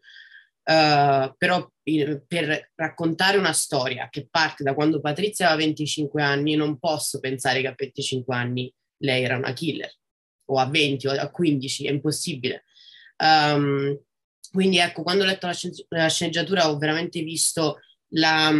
Uh, 0.62 1.35
però 1.37 1.68
in, 1.88 2.23
per 2.25 2.71
raccontare 2.76 3.37
una 3.37 3.52
storia 3.52 4.09
che 4.11 4.28
parte 4.30 4.62
da 4.62 4.75
quando 4.75 5.00
Patrizia 5.00 5.47
aveva 5.47 5.64
25 5.64 6.23
anni, 6.23 6.54
non 6.54 6.78
posso 6.78 7.18
pensare 7.18 7.61
che 7.61 7.66
a 7.66 7.75
25 7.76 8.33
anni 8.33 8.73
lei 8.99 9.25
era 9.25 9.37
una 9.37 9.52
killer, 9.52 9.92
o 10.50 10.59
a 10.61 10.66
20 10.66 11.09
o 11.09 11.11
a 11.11 11.30
15, 11.30 11.87
è 11.87 11.90
impossibile. 11.90 12.62
Um, 13.16 13.99
quindi 14.52 14.78
ecco, 14.78 15.02
quando 15.02 15.25
ho 15.25 15.26
letto 15.26 15.49
la, 15.49 15.52
scen- 15.52 15.85
la 15.88 16.09
sceneggiatura 16.09 16.71
ho 16.71 16.78
veramente 16.78 17.21
visto 17.23 17.80
la, 18.11 18.52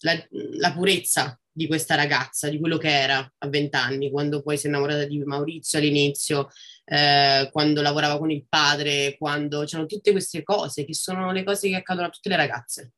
la, 0.00 0.26
la, 0.30 0.72
purezza 0.72 1.38
di 1.50 1.66
questa 1.66 1.94
ragazza, 1.94 2.48
di 2.48 2.58
quello 2.58 2.78
che 2.78 2.90
era 2.90 3.18
a 3.38 3.48
20 3.48 3.76
anni, 3.76 4.10
quando 4.10 4.42
poi 4.42 4.56
si 4.56 4.66
è 4.66 4.68
innamorata 4.68 5.04
di 5.04 5.18
Maurizio 5.24 5.78
all'inizio, 5.78 6.48
eh, 6.84 7.48
quando 7.52 7.82
lavorava 7.82 8.18
con 8.18 8.30
il 8.30 8.46
padre, 8.48 9.16
quando 9.18 9.64
c'erano 9.64 9.86
tutte 9.86 10.12
queste 10.12 10.42
cose 10.42 10.84
che 10.84 10.94
sono 10.94 11.32
le 11.32 11.44
cose 11.44 11.68
che 11.68 11.76
accadono 11.76 12.06
a 12.06 12.10
tutte 12.10 12.28
le 12.28 12.36
ragazze. 12.36 12.92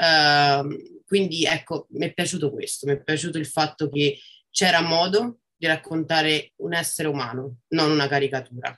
Uh, 0.00 1.02
quindi 1.04 1.44
ecco, 1.44 1.86
mi 1.90 2.06
è 2.06 2.14
piaciuto 2.14 2.50
questo, 2.50 2.86
mi 2.86 2.94
è 2.94 3.02
piaciuto 3.02 3.36
il 3.36 3.44
fatto 3.44 3.90
che 3.90 4.18
c'era 4.50 4.80
modo 4.80 5.40
di 5.54 5.66
raccontare 5.66 6.52
un 6.56 6.72
essere 6.72 7.06
umano, 7.08 7.58
non 7.68 7.90
una 7.90 8.08
caricatura. 8.08 8.74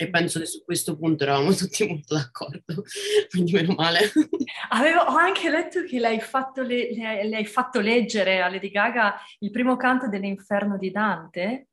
E 0.00 0.10
penso 0.10 0.38
che 0.38 0.46
su 0.46 0.62
questo 0.62 0.96
punto 0.96 1.24
eravamo 1.24 1.52
tutti 1.52 1.84
molto 1.84 2.14
d'accordo, 2.14 2.84
quindi 3.30 3.50
meno 3.52 3.74
male. 3.74 4.12
Avevo, 4.70 5.00
ho 5.00 5.16
anche 5.16 5.50
letto 5.50 5.82
che 5.82 5.98
l'hai 5.98 6.20
fatto, 6.20 6.62
le, 6.62 6.94
le, 6.94 7.24
le 7.24 7.36
hai 7.36 7.44
fatto 7.44 7.80
leggere 7.80 8.40
a 8.40 8.48
Lady 8.48 8.70
Gaga 8.70 9.20
il 9.40 9.50
primo 9.50 9.76
canto 9.76 10.08
dell'Inferno 10.08 10.78
di 10.78 10.92
Dante, 10.92 11.66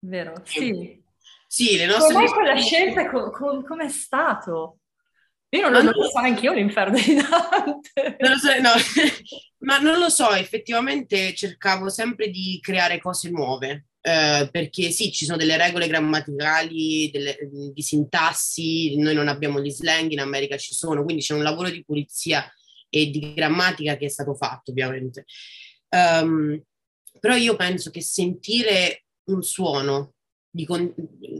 vero? 0.00 0.34
Sì. 0.42 1.00
Sì, 1.46 1.76
le 1.76 1.86
nostre... 1.86 2.12
Com'è 2.12 2.28
quella 2.28 2.56
scelta? 2.56 3.08
Com- 3.08 3.30
com- 3.30 3.64
com'è 3.64 3.88
stato? 3.88 4.80
Io 5.50 5.68
non, 5.68 5.84
non, 5.84 5.94
lo 5.94 6.08
so 6.08 6.18
neanche 6.18 6.44
io 6.44 6.52
l'inferno 6.52 6.98
di 6.98 7.14
Dante. 7.14 8.16
Non 8.18 8.30
lo 8.32 8.36
so, 8.36 8.60
no. 8.60 8.70
Ma 9.64 9.78
non 9.78 10.00
lo 10.00 10.08
so, 10.08 10.32
effettivamente 10.32 11.32
cercavo 11.34 11.88
sempre 11.88 12.30
di 12.30 12.58
creare 12.60 12.98
cose 12.98 13.30
nuove. 13.30 13.86
Eh, 14.00 14.48
perché 14.50 14.90
sì, 14.90 15.10
ci 15.12 15.24
sono 15.24 15.36
delle 15.36 15.56
regole 15.56 15.88
grammaticali, 15.88 17.10
delle, 17.10 17.36
di 17.72 17.82
sintassi, 17.82 18.96
noi 18.96 19.14
non 19.14 19.28
abbiamo 19.28 19.60
gli 19.60 19.70
slang, 19.70 20.10
in 20.10 20.20
America 20.20 20.56
ci 20.56 20.72
sono, 20.72 21.04
quindi 21.04 21.22
c'è 21.22 21.34
un 21.34 21.42
lavoro 21.42 21.68
di 21.68 21.84
pulizia 21.84 22.50
e 22.88 23.10
di 23.10 23.34
grammatica 23.34 23.96
che 23.96 24.06
è 24.06 24.08
stato 24.08 24.34
fatto, 24.34 24.70
ovviamente. 24.70 25.24
Um, 25.90 26.62
però 27.20 27.34
io 27.34 27.56
penso 27.56 27.90
che 27.90 28.00
sentire 28.00 29.04
un 29.24 29.42
suono 29.42 30.14
con- 30.64 30.94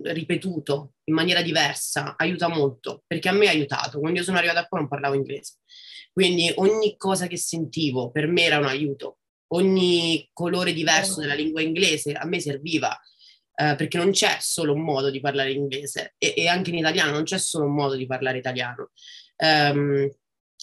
ripetuto 0.05 0.93
in 1.05 1.15
maniera 1.15 1.43
diversa 1.43 2.15
aiuta 2.17 2.49
molto, 2.49 3.03
perché 3.07 3.29
a 3.29 3.33
me 3.33 3.47
ha 3.47 3.51
aiutato. 3.51 3.99
Quando 4.01 4.19
io 4.19 4.25
sono 4.25 4.39
arrivata 4.39 4.67
qua 4.67 4.79
non 4.79 4.89
parlavo 4.89 5.15
inglese, 5.15 5.55
quindi 6.13 6.53
ogni 6.57 6.97
cosa 6.97 7.27
che 7.27 7.37
sentivo 7.37 8.11
per 8.11 8.27
me 8.27 8.43
era 8.43 8.59
un 8.59 8.67
aiuto, 8.67 9.18
ogni 9.49 10.29
colore 10.33 10.73
diverso 10.73 11.21
della 11.21 11.35
lingua 11.35 11.63
inglese 11.63 12.13
a 12.13 12.27
me 12.27 12.41
serviva. 12.41 12.99
Uh, 13.59 13.75
perché 13.75 13.99
non 13.99 14.13
c'è 14.13 14.37
solo 14.39 14.73
un 14.73 14.83
modo 14.83 15.11
di 15.11 15.19
parlare 15.19 15.51
inglese 15.51 16.15
e, 16.17 16.33
e, 16.37 16.47
anche 16.47 16.71
in 16.71 16.77
italiano 16.77 17.11
non 17.11 17.25
c'è 17.25 17.39
solo 17.39 17.65
un 17.65 17.75
modo 17.75 17.97
di 17.97 18.07
parlare 18.07 18.39
italiano. 18.39 18.91
Um, 19.39 20.09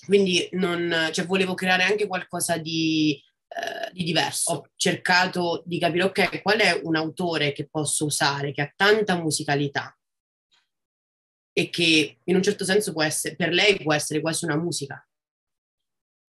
quindi 0.05 0.47
non, 0.51 1.09
cioè, 1.11 1.25
volevo 1.25 1.55
creare 1.55 1.83
anche 1.83 2.07
qualcosa 2.07 2.57
di 2.57 3.21
eh, 3.57 3.89
di 3.93 4.03
diverso. 4.03 4.51
Ho 4.51 4.69
cercato 4.75 5.63
di 5.65 5.79
capire, 5.79 6.03
ok, 6.03 6.41
qual 6.41 6.59
è 6.59 6.77
un 6.83 6.97
autore 6.97 7.53
che 7.53 7.69
posso 7.69 8.03
usare, 8.03 8.51
che 8.51 8.61
ha 8.61 8.73
tanta 8.75 9.15
musicalità 9.15 9.97
e 11.53 11.69
che 11.69 12.19
in 12.21 12.35
un 12.35 12.43
certo 12.43 12.65
senso 12.65 12.91
può 12.91 13.01
essere, 13.01 13.37
per 13.37 13.53
lei 13.53 13.81
può 13.81 13.93
essere 13.93 14.19
quasi 14.19 14.43
una 14.43 14.57
musica. 14.57 15.07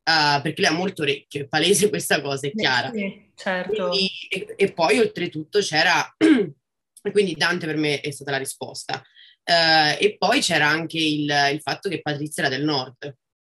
Uh, 0.08 0.40
perché 0.40 0.60
lei 0.60 0.70
ha 0.70 0.74
molto 0.74 1.02
orecchio, 1.02 1.40
è 1.40 1.48
palese 1.48 1.88
questa 1.88 2.20
cosa, 2.20 2.46
è 2.46 2.52
chiara. 2.52 2.92
Sì, 2.92 3.28
certo. 3.34 3.88
Quindi, 3.88 4.08
e, 4.28 4.54
e, 4.56 4.72
poi 4.72 5.00
oltretutto 5.00 5.58
c'era, 5.58 6.14
quindi 7.10 7.34
Dante 7.34 7.66
per 7.66 7.76
me 7.76 8.00
è 8.00 8.12
stata 8.12 8.30
la 8.30 8.36
risposta. 8.36 9.02
Uh, 9.42 9.98
e 9.98 10.14
poi 10.16 10.40
c'era 10.40 10.68
anche 10.68 10.98
il, 10.98 11.28
il 11.52 11.60
fatto 11.60 11.88
che 11.88 12.02
Patrizia 12.02 12.44
era 12.44 12.54
del 12.54 12.64
nord, 12.64 13.16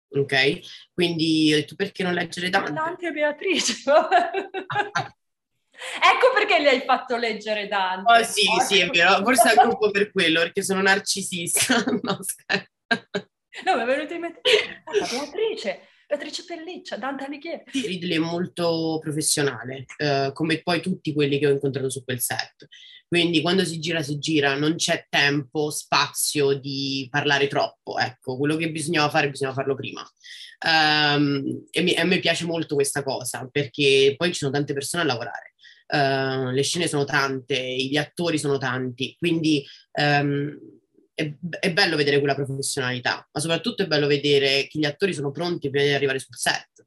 ok? 0.10 0.60
Quindi 0.94 1.52
ho 1.52 1.58
detto 1.58 1.76
perché 1.76 2.04
non 2.04 2.14
leggere 2.14 2.50
Dante? 2.50 2.72
Dante 2.72 3.08
e 3.08 3.12
Beatrice. 3.12 3.74
ecco 6.00 6.34
perché 6.34 6.62
gli 6.62 6.68
hai 6.68 6.84
fatto 6.86 7.18
leggere 7.18 7.68
Dante. 7.68 8.10
Oh 8.10 8.24
sì, 8.24 8.48
oh, 8.48 8.62
sì, 8.62 8.80
è 8.80 8.88
vero, 8.88 9.22
forse 9.22 9.50
anche 9.50 9.66
un 9.66 9.78
po' 9.78 9.92
per 9.92 10.12
quello, 10.12 10.40
perché 10.40 10.64
sono 10.64 10.82
narcisista. 10.82 11.84
no, 12.04 12.20
scherzo. 12.22 12.72
No, 13.66 13.76
mi 13.76 13.82
è 13.82 13.86
venuto 13.86 14.14
in 14.14 14.22
mente 14.22 14.42
Beatrice. 14.86 15.90
Beatrice 16.08 16.46
Pelliccia, 16.46 16.96
Dante 16.96 17.26
Alighieri. 17.26 17.64
Ridley 17.70 18.16
è 18.16 18.20
molto 18.20 18.98
professionale, 19.02 19.86
eh, 19.98 20.32
come 20.34 20.62
poi 20.62 20.82
tutti 20.82 21.14
quelli 21.14 21.38
che 21.38 21.48
ho 21.48 21.52
incontrato 21.52 21.90
su 21.90 22.06
quel 22.06 22.22
set. 22.22 22.68
Quindi 23.06 23.42
quando 23.42 23.66
si 23.66 23.78
gira, 23.80 24.02
si 24.02 24.18
gira, 24.18 24.56
non 24.56 24.76
c'è 24.76 25.06
tempo, 25.10 25.70
spazio 25.70 26.54
di 26.54 27.08
parlare 27.12 27.48
troppo. 27.48 27.98
Ecco, 27.98 28.38
quello 28.38 28.56
che 28.56 28.72
bisognava 28.72 29.10
fare, 29.10 29.30
bisognava 29.30 29.58
farlo 29.58 29.76
prima. 29.76 30.02
Um, 30.66 31.66
e, 31.72 31.82
mi, 31.82 31.94
a 31.96 32.06
me 32.06 32.20
piace 32.20 32.46
molto 32.46 32.76
questa 32.76 33.04
cosa 33.04 33.48
perché 33.52 34.16
poi 34.18 34.30
ci 34.30 34.40
sono 34.40 34.52
tante 34.52 34.74
persone 34.74 35.04
a 35.04 35.06
lavorare. 35.06 35.54
Uh, 35.88 36.52
le 36.52 36.64
scene 36.64 36.88
sono 36.88 37.04
tante, 37.04 37.76
gli 37.76 37.96
attori 37.96 38.38
sono 38.38 38.58
tanti, 38.58 39.16
quindi 39.18 39.66
um, 40.02 40.58
è, 41.18 41.34
è, 41.60 41.74
bello 41.74 41.96
vedere 41.96 42.20
quella 42.20 42.36
professionalità, 42.36 43.28
ma 43.32 43.40
soprattutto 43.40 43.82
è 43.82 43.88
bello 43.88 44.06
vedere 44.06 44.68
che 44.68 44.78
gli 44.78 44.86
attori 44.86 45.16
sono 45.16 45.32
pronti 45.32 45.72
prima 45.72 45.88
di 45.88 45.94
arrivare 45.94 46.20
sul 46.20 46.36
set. 46.36 46.86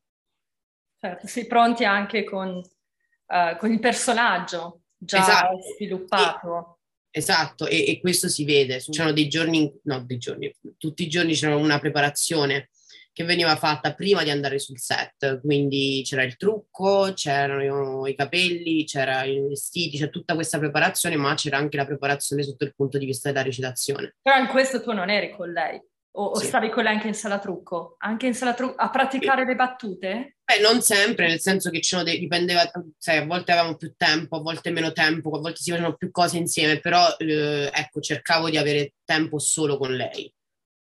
Certo, 1.00 1.26
sì, 1.26 1.48
pronti 1.48 1.84
anche 1.84 2.22
con, 2.22 2.48
uh, 2.48 3.56
con 3.58 3.72
il 3.72 3.80
personaggio 3.80 4.82
già 4.96 5.18
esatto. 5.18 5.58
sviluppato. 5.74 6.78
E, 7.10 7.18
esatto, 7.18 7.66
e, 7.66 7.88
e, 7.88 7.98
questo 7.98 8.28
si 8.28 8.44
vede. 8.44 8.78
C'erano 8.78 9.12
dei 9.12 9.26
giorni, 9.26 9.68
no, 9.82 10.04
dei 10.04 10.18
giorni, 10.18 10.54
tutti 10.78 11.02
i 11.02 11.08
giorni 11.08 11.34
c'era 11.34 11.56
una 11.56 11.80
preparazione 11.80 12.70
che 13.12 13.24
veniva 13.24 13.56
fatta 13.56 13.94
prima 13.94 14.22
di 14.22 14.30
andare 14.30 14.58
sul 14.58 14.78
set, 14.78 15.40
quindi 15.40 16.02
c'era 16.04 16.22
il 16.22 16.36
trucco, 16.36 17.12
c'erano 17.14 18.06
i 18.06 18.14
capelli, 18.14 18.84
c'erano 18.84 19.30
i 19.30 19.48
vestiti, 19.48 19.98
c'è 19.98 20.10
tutta 20.10 20.34
questa 20.34 20.58
preparazione, 20.58 21.16
ma 21.16 21.34
c'era 21.34 21.56
anche 21.56 21.76
la 21.76 21.86
preparazione 21.86 22.42
sotto 22.42 22.64
il 22.64 22.74
punto 22.74 22.98
di 22.98 23.06
vista 23.06 23.30
della 23.30 23.44
recitazione. 23.44 24.16
Però 24.22 24.38
in 24.38 24.46
questo 24.46 24.80
tu 24.82 24.92
non 24.92 25.10
eri 25.10 25.34
con 25.34 25.50
lei? 25.50 25.80
O, 26.12 26.34
sì. 26.34 26.44
o, 26.44 26.48
stavi 26.48 26.70
con 26.70 26.82
lei 26.82 26.94
anche 26.94 27.06
in 27.06 27.14
sala 27.14 27.38
trucco? 27.38 27.94
Anche 27.98 28.26
in 28.26 28.34
sala 28.34 28.54
trucco 28.54 28.74
a 28.76 28.90
praticare 28.90 29.42
sì. 29.42 29.46
le 29.48 29.54
battute? 29.54 30.36
Beh, 30.44 30.60
non 30.60 30.80
sempre, 30.82 31.28
nel 31.28 31.40
senso 31.40 31.70
che 31.70 31.80
dei, 32.02 32.18
dipendeva, 32.18 32.68
sai, 32.98 33.18
a 33.18 33.26
volte 33.26 33.52
avevamo 33.52 33.76
più 33.76 33.94
tempo, 33.96 34.36
a 34.36 34.40
volte 34.40 34.70
meno 34.70 34.92
tempo, 34.92 35.30
a 35.30 35.40
volte 35.40 35.60
si 35.60 35.70
facevano 35.70 35.94
più 35.94 36.10
cose 36.10 36.38
insieme, 36.38 36.80
però 36.80 37.06
eh, 37.18 37.70
ecco, 37.72 38.00
cercavo 38.00 38.50
di 38.50 38.56
avere 38.56 38.94
tempo 39.04 39.38
solo 39.38 39.78
con 39.78 39.94
lei. 39.94 40.32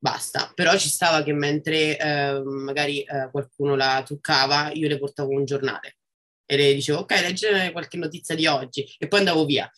Basta, 0.02 0.50
però 0.56 0.78
ci 0.78 0.88
stava 0.88 1.24
che 1.24 1.34
mentre 1.34 1.98
eh, 1.98 2.42
magari 2.42 3.02
eh, 3.02 3.30
qualcuno 3.32 3.76
la 3.76 4.02
truccava, 4.06 4.72
io 4.72 4.88
le 4.88 4.98
portavo 4.98 5.32
un 5.32 5.44
giornale 5.44 5.98
e 6.46 6.56
le 6.56 6.74
dicevo 6.74 7.00
ok, 7.00 7.12
leggere 7.22 7.72
qualche 7.72 7.98
notizia 7.98 8.34
di 8.34 8.48
oggi 8.48 8.84
e 8.98 9.08
poi 9.08 9.20
andavo 9.20 9.46
via. 9.46 9.70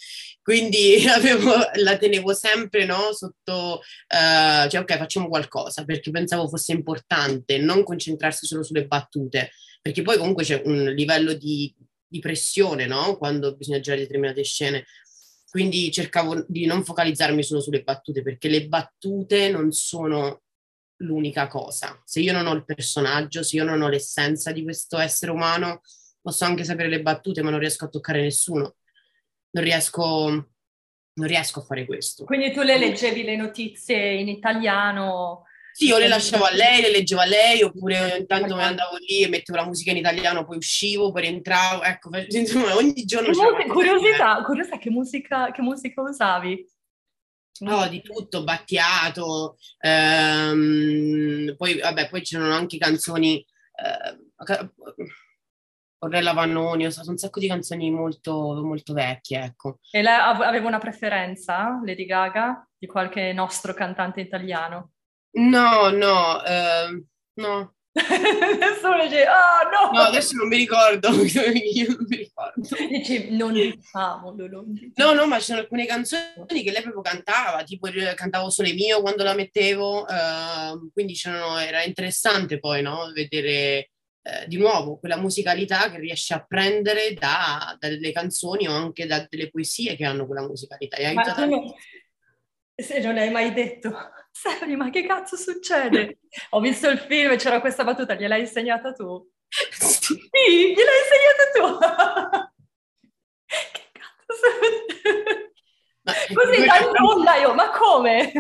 Quindi 0.42 1.06
avevo, 1.10 1.54
la 1.76 1.98
tenevo 1.98 2.34
sempre 2.34 2.86
no, 2.86 3.12
sotto, 3.14 3.80
uh, 3.80 4.70
cioè 4.70 4.80
ok, 4.80 4.98
facciamo 4.98 5.28
qualcosa 5.28 5.84
perché 5.84 6.12
pensavo 6.12 6.48
fosse 6.48 6.72
importante 6.72 7.58
non 7.58 7.84
concentrarsi 7.84 8.46
solo 8.46 8.64
sulle 8.64 8.86
battute, 8.86 9.52
perché 9.82 10.02
poi 10.02 10.18
comunque 10.18 10.44
c'è 10.44 10.62
un 10.64 10.86
livello 10.96 11.34
di, 11.34 11.74
di 12.08 12.20
pressione 12.20 12.86
no? 12.86 13.18
quando 13.18 13.56
bisogna 13.56 13.80
girare 13.80 14.04
determinate 14.04 14.44
scene. 14.44 14.86
Quindi 15.52 15.92
cercavo 15.92 16.46
di 16.48 16.66
non 16.66 16.86
focalizzarmi 16.86 17.44
solo 17.44 17.60
sulle 17.60 17.84
battute 17.84 18.22
perché 18.22 18.48
le 18.48 18.70
battute 18.70 19.50
non 19.50 19.74
sono 19.74 20.44
l'unica 21.02 21.48
cosa. 21.48 22.02
Se 22.06 22.22
io 22.22 22.32
non 22.32 22.48
ho 22.48 22.54
il 22.54 22.64
personaggio, 22.64 23.44
se 23.44 23.58
io 23.58 23.66
non 23.66 23.82
ho 23.82 23.90
l'essenza 23.90 24.54
di 24.54 24.64
questo 24.64 24.98
essere 24.98 25.32
umano, 25.32 25.82
posso 26.22 26.46
anche 26.46 26.64
sapere 26.64 26.88
le 26.88 27.02
battute, 27.02 27.42
ma 27.42 27.50
non 27.50 27.60
riesco 27.60 27.84
a 27.84 27.90
toccare 27.90 28.22
nessuno. 28.22 28.78
Non 29.50 29.64
riesco, 29.66 30.30
non 31.14 31.28
riesco 31.28 31.60
a 31.60 31.64
fare 31.64 31.86
questo. 31.86 32.24
Quindi 32.24 32.54
tu 32.54 32.62
le 32.62 32.78
leggevi 32.78 33.24
le 33.24 33.36
notizie 33.36 34.14
in 34.14 34.30
italiano? 34.30 35.48
Sì, 35.74 35.86
io 35.86 35.98
le 35.98 36.08
lasciavo 36.08 36.44
a 36.44 36.52
lei, 36.52 36.82
le 36.82 36.92
leggevo 36.92 37.22
a 37.22 37.26
lei, 37.26 37.64
oppure 37.64 38.18
intanto 38.18 38.56
me 38.56 38.64
andavo 38.64 38.98
lì 38.98 39.24
e 39.24 39.30
mettevo 39.30 39.58
la 39.58 39.66
musica 39.66 39.92
in 39.92 39.98
italiano, 39.98 40.46
poi 40.46 40.58
uscivo, 40.58 41.12
poi 41.12 41.22
rientravo, 41.22 41.84
ecco, 41.84 42.10
insomma, 42.30 42.76
ogni 42.76 43.06
giorno... 43.06 43.32
Curiosità, 43.68 44.42
curiosità, 44.44 44.78
che 44.78 44.90
musica, 44.90 45.52
che 45.52 45.62
musica 45.62 46.02
usavi? 46.02 46.70
No, 47.62 47.88
di 47.88 48.02
tutto, 48.02 48.44
Battiato, 48.44 49.58
ehm, 49.80 51.56
poi, 51.56 51.80
vabbè, 51.80 52.10
poi 52.10 52.22
c'erano 52.22 52.54
anche 52.54 52.78
canzoni... 52.78 53.46
Eh, 53.76 54.20
Ornella 56.04 56.34
Vannoni, 56.34 56.92
sono 56.92 57.12
un 57.12 57.18
sacco 57.18 57.40
di 57.40 57.48
canzoni 57.48 57.92
molto, 57.92 58.60
molto 58.64 58.92
vecchie, 58.92 59.44
ecco. 59.44 59.78
E 59.92 60.02
lei 60.02 60.18
aveva 60.18 60.68
una 60.68 60.80
preferenza, 60.80 61.80
Lady 61.86 62.06
Gaga, 62.06 62.68
di 62.76 62.88
qualche 62.88 63.32
nostro 63.34 63.76
cantante 63.76 64.20
italiano? 64.20 64.94
No, 65.34 65.90
no, 65.90 66.44
eh, 66.44 67.04
no. 67.36 67.76
Nessuno 67.94 69.04
dice, 69.04 69.26
oh 69.28 69.70
no! 69.70 69.92
No, 69.92 70.06
adesso 70.06 70.36
non 70.38 70.48
mi 70.48 70.56
ricordo, 70.56 71.10
io 71.24 71.88
non 71.90 72.06
mi 72.08 72.16
ricordo. 72.18 72.62
Dici, 72.88 73.36
non 73.36 73.52
diciamo, 73.54 74.34
non 74.38 74.74
diciamo. 74.74 74.92
No, 74.96 75.14
no, 75.14 75.28
ma 75.28 75.40
ci 75.40 75.46
sono 75.46 75.60
alcune 75.60 75.86
canzoni 75.86 76.64
che 76.64 76.72
lei 76.72 76.82
proprio 76.82 77.02
cantava, 77.02 77.64
tipo 77.64 77.90
cantavo 78.16 78.50
Sole 78.50 78.74
Mio 78.74 79.02
quando 79.02 79.24
la 79.24 79.34
mettevo, 79.34 80.08
eh, 80.08 80.90
quindi 80.94 81.20
era 81.26 81.84
interessante 81.84 82.60
poi, 82.60 82.82
no, 82.82 83.12
vedere 83.14 83.90
eh, 84.24 84.48
di 84.48 84.58
nuovo 84.58 84.98
quella 84.98 85.18
musicalità 85.18 85.90
che 85.92 86.00
riesce 86.00 86.34
a 86.34 86.46
prendere 86.46 87.14
da, 87.14 87.76
dalle 87.78 88.12
canzoni 88.12 88.68
o 88.68 88.72
anche 88.72 89.06
da 89.06 89.26
delle 89.30 89.50
poesie 89.50 89.96
che 89.96 90.06
hanno 90.06 90.26
quella 90.26 90.48
musicalità. 90.48 90.96
E 90.96 91.12
ma 91.12 91.24
tu 91.24 91.46
non, 91.46 91.74
se 92.76 93.00
non 93.00 93.18
hai 93.18 93.32
mai 93.32 93.52
detto, 93.52 93.92
Stephanie, 94.32 94.76
ma 94.76 94.90
che 94.90 95.06
cazzo 95.06 95.36
succede? 95.36 96.20
Ho 96.52 96.60
visto 96.60 96.90
il 96.90 97.00
film 97.00 97.32
e 97.32 97.36
c'era 97.36 97.60
questa 97.60 97.84
battuta, 97.84 98.16
gliel'hai 98.16 98.42
insegnata 98.42 98.92
tu? 98.94 99.30
Sì, 99.48 100.16
gliel'hai 100.74 101.00
insegnata 101.04 101.52
tu! 101.54 101.78
che 103.46 103.92
cazzo 103.92 104.34
succede? 104.42 105.52
Ma 106.04 106.14
Così 106.34 106.66
dal 106.66 106.90
nulla 106.98 107.36
io, 107.36 107.54
ma 107.54 107.70
come? 107.70 108.32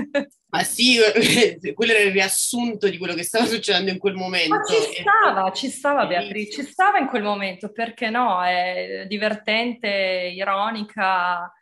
Ma 0.50 0.64
sì, 0.64 0.98
quello 1.76 1.92
era 1.92 2.04
il 2.04 2.12
riassunto 2.12 2.90
di 2.90 2.98
quello 2.98 3.14
che 3.14 3.24
stava 3.24 3.46
succedendo 3.46 3.92
in 3.92 4.00
quel 4.00 4.16
momento. 4.16 4.56
Ma 4.56 4.64
ci 4.64 5.00
stava, 5.00 5.52
ci 5.52 5.70
stava 5.70 6.08
Beatrice, 6.08 6.64
ci 6.64 6.70
stava 6.70 6.98
in 6.98 7.08
quel 7.08 7.22
momento, 7.22 7.72
perché 7.72 8.10
no? 8.10 8.44
È 8.44 9.06
divertente, 9.08 9.88
ironica. 10.34 11.54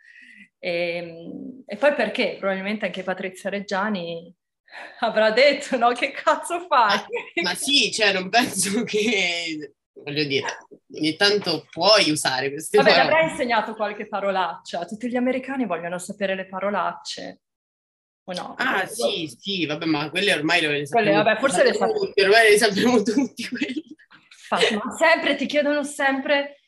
E, 0.59 0.95
ehm, 0.95 1.63
e 1.65 1.75
poi 1.77 1.93
perché? 1.93 2.35
Probabilmente 2.37 2.85
anche 2.85 3.03
Patrizia 3.03 3.49
Reggiani 3.49 4.33
avrà 4.99 5.31
detto, 5.31 5.77
no? 5.77 5.91
Che 5.91 6.11
cazzo 6.11 6.65
fai? 6.67 6.97
Ma, 6.97 7.41
ma 7.41 7.55
sì, 7.55 7.91
cioè 7.91 8.13
non 8.13 8.29
penso 8.29 8.83
che 8.85 9.73
voglio 10.03 10.23
dire, 10.23 10.45
ogni 10.93 11.15
tanto 11.15 11.65
puoi 11.69 12.09
usare 12.09 12.51
queste 12.51 12.77
Vabbè, 12.77 12.89
parole. 12.89 13.07
avrei 13.07 13.29
insegnato 13.29 13.75
qualche 13.75 14.07
parolaccia. 14.07 14.85
Tutti 14.85 15.09
gli 15.09 15.15
americani 15.15 15.65
vogliono 15.65 15.97
sapere 15.97 16.35
le 16.35 16.47
parolacce. 16.47 17.41
O 18.25 18.33
no? 18.33 18.55
Ah, 18.57 18.85
sì, 18.85 19.33
sì, 19.39 19.65
vabbè, 19.65 19.85
ma 19.85 20.09
quelle 20.09 20.33
ormai 20.33 20.61
le 20.61 20.85
sappiamo. 20.85 21.09
Quelle, 21.09 21.23
vabbè, 21.23 21.39
forse 21.39 21.63
le 21.63 21.73
sappiamo 21.73 22.05
tutti. 22.05 22.21
Ormai 22.21 22.49
le 22.51 22.57
sappiamo 22.57 23.01
tutti 23.01 23.47
quelle. 23.47 23.83
Infatti, 24.51 24.75
ma 24.75 24.95
sempre, 24.97 25.35
ti 25.35 25.45
chiedono 25.45 25.83
sempre... 25.83 26.58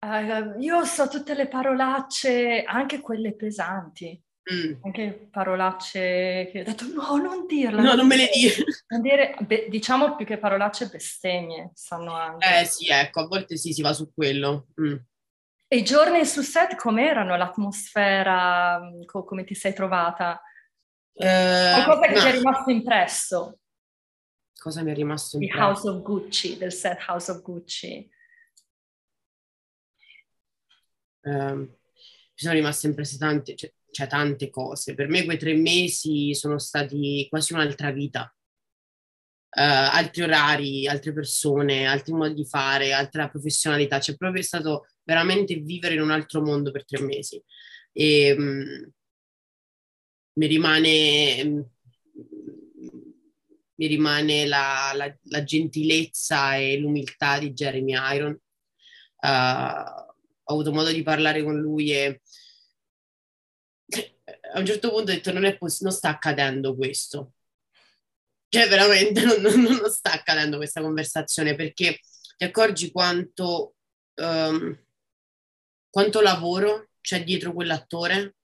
Uh, 0.00 0.58
io 0.60 0.84
so 0.86 1.08
tutte 1.08 1.34
le 1.34 1.46
parolacce, 1.46 2.62
anche 2.62 3.00
quelle 3.00 3.34
pesanti. 3.34 4.20
Mm. 4.52 4.82
Anche 4.82 5.28
parolacce 5.30 6.48
che 6.50 6.60
ho 6.60 6.64
detto 6.64 6.86
no, 6.86 7.16
non 7.16 7.46
dirla. 7.46 7.82
No, 7.82 7.94
non, 7.94 8.06
me 8.06 8.16
le 8.16 8.30
dire. 8.32 9.36
Diciamo 9.68 10.16
più 10.16 10.24
che 10.24 10.38
parolacce, 10.38 10.88
bestemmie 10.88 11.70
sanno 11.74 12.14
anche. 12.14 12.60
Eh 12.60 12.64
sì, 12.64 12.88
ecco, 12.88 13.20
a 13.20 13.26
volte 13.26 13.56
sì, 13.56 13.72
si 13.72 13.82
va 13.82 13.92
su 13.92 14.10
quello. 14.12 14.68
Mm. 14.80 14.96
E 15.68 15.76
i 15.76 15.84
giorni 15.84 16.24
su 16.24 16.40
set 16.40 16.74
com'erano? 16.74 17.36
L'atmosfera? 17.36 18.80
Co- 19.04 19.24
come 19.24 19.44
ti 19.44 19.54
sei 19.54 19.74
trovata? 19.74 20.40
Eh, 21.12 21.72
Qualcosa 21.84 22.06
che 22.06 22.14
no. 22.14 22.20
ti 22.20 22.26
è 22.26 22.32
rimasto 22.32 22.70
impresso? 22.70 23.58
Cosa 24.58 24.82
mi 24.82 24.90
è 24.90 24.94
rimasto 24.94 25.36
impresso? 25.36 25.58
Di 25.58 25.62
House 25.62 25.88
of 25.88 26.02
Gucci, 26.02 26.56
del 26.56 26.72
set 26.72 27.04
House 27.06 27.30
of 27.30 27.42
Gucci. 27.42 28.10
Eh, 31.22 31.78
mi 32.40 32.46
sono 32.46 32.54
rimaste 32.54 32.86
impresse 32.86 33.18
tante, 33.18 33.54
cioè, 33.54 33.72
cioè 33.90 34.06
tante 34.06 34.50
cose. 34.50 34.94
Per 34.94 35.08
me 35.08 35.24
quei 35.24 35.38
tre 35.38 35.54
mesi 35.54 36.34
sono 36.34 36.58
stati 36.58 37.26
quasi 37.28 37.52
un'altra 37.52 37.90
vita. 37.90 38.34
Uh, 39.52 39.90
altri 39.92 40.22
orari, 40.22 40.86
altre 40.86 41.12
persone, 41.12 41.86
altri 41.86 42.12
modi 42.12 42.34
di 42.34 42.46
fare, 42.46 42.92
altra 42.92 43.28
professionalità. 43.28 43.98
C'è 43.98 44.16
proprio 44.16 44.42
stato 44.42 44.86
veramente 45.02 45.56
vivere 45.56 45.94
in 45.94 46.02
un 46.02 46.12
altro 46.12 46.40
mondo 46.40 46.70
per 46.70 46.84
tre 46.84 47.02
mesi. 47.02 47.42
E 47.92 48.32
um, 48.32 48.92
mi 50.34 50.46
rimane, 50.46 51.42
um, 51.42 51.68
mi 53.74 53.86
rimane 53.86 54.46
la, 54.46 54.92
la, 54.94 55.18
la, 55.24 55.42
gentilezza 55.42 56.56
e 56.56 56.78
l'umiltà 56.78 57.38
di 57.40 57.52
Jeremy 57.52 57.92
Iron. 58.14 58.40
Uh, 59.20 60.09
ho 60.50 60.54
avuto 60.54 60.72
modo 60.72 60.90
di 60.90 61.02
parlare 61.02 61.42
con 61.42 61.58
lui 61.58 61.92
e 61.92 62.20
a 64.52 64.58
un 64.58 64.66
certo 64.66 64.90
punto 64.90 65.10
ho 65.10 65.14
detto 65.14 65.32
non, 65.32 65.44
è 65.44 65.56
poss- 65.56 65.82
non 65.82 65.92
sta 65.92 66.10
accadendo 66.10 66.74
questo. 66.74 67.34
Cioè 68.48 68.68
veramente 68.68 69.22
non, 69.24 69.40
non, 69.40 69.60
non, 69.60 69.90
sta 69.90 70.12
accadendo 70.12 70.56
questa 70.56 70.80
conversazione 70.80 71.54
perché 71.54 72.00
ti 72.36 72.44
accorgi 72.44 72.90
quanto, 72.90 73.76
um, 74.16 74.76
quanto 75.88 76.20
lavoro 76.20 76.90
c'è 77.00 77.22
dietro 77.22 77.52
quell'attore 77.52 78.34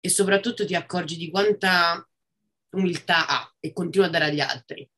e 0.00 0.08
soprattutto 0.08 0.66
ti 0.66 0.74
accorgi 0.74 1.16
di 1.16 1.30
quanta 1.30 2.04
umiltà 2.70 3.26
ha 3.26 3.54
e 3.60 3.72
continua 3.72 4.08
a 4.08 4.10
dare 4.10 4.24
agli 4.26 4.40
altri. 4.40 4.88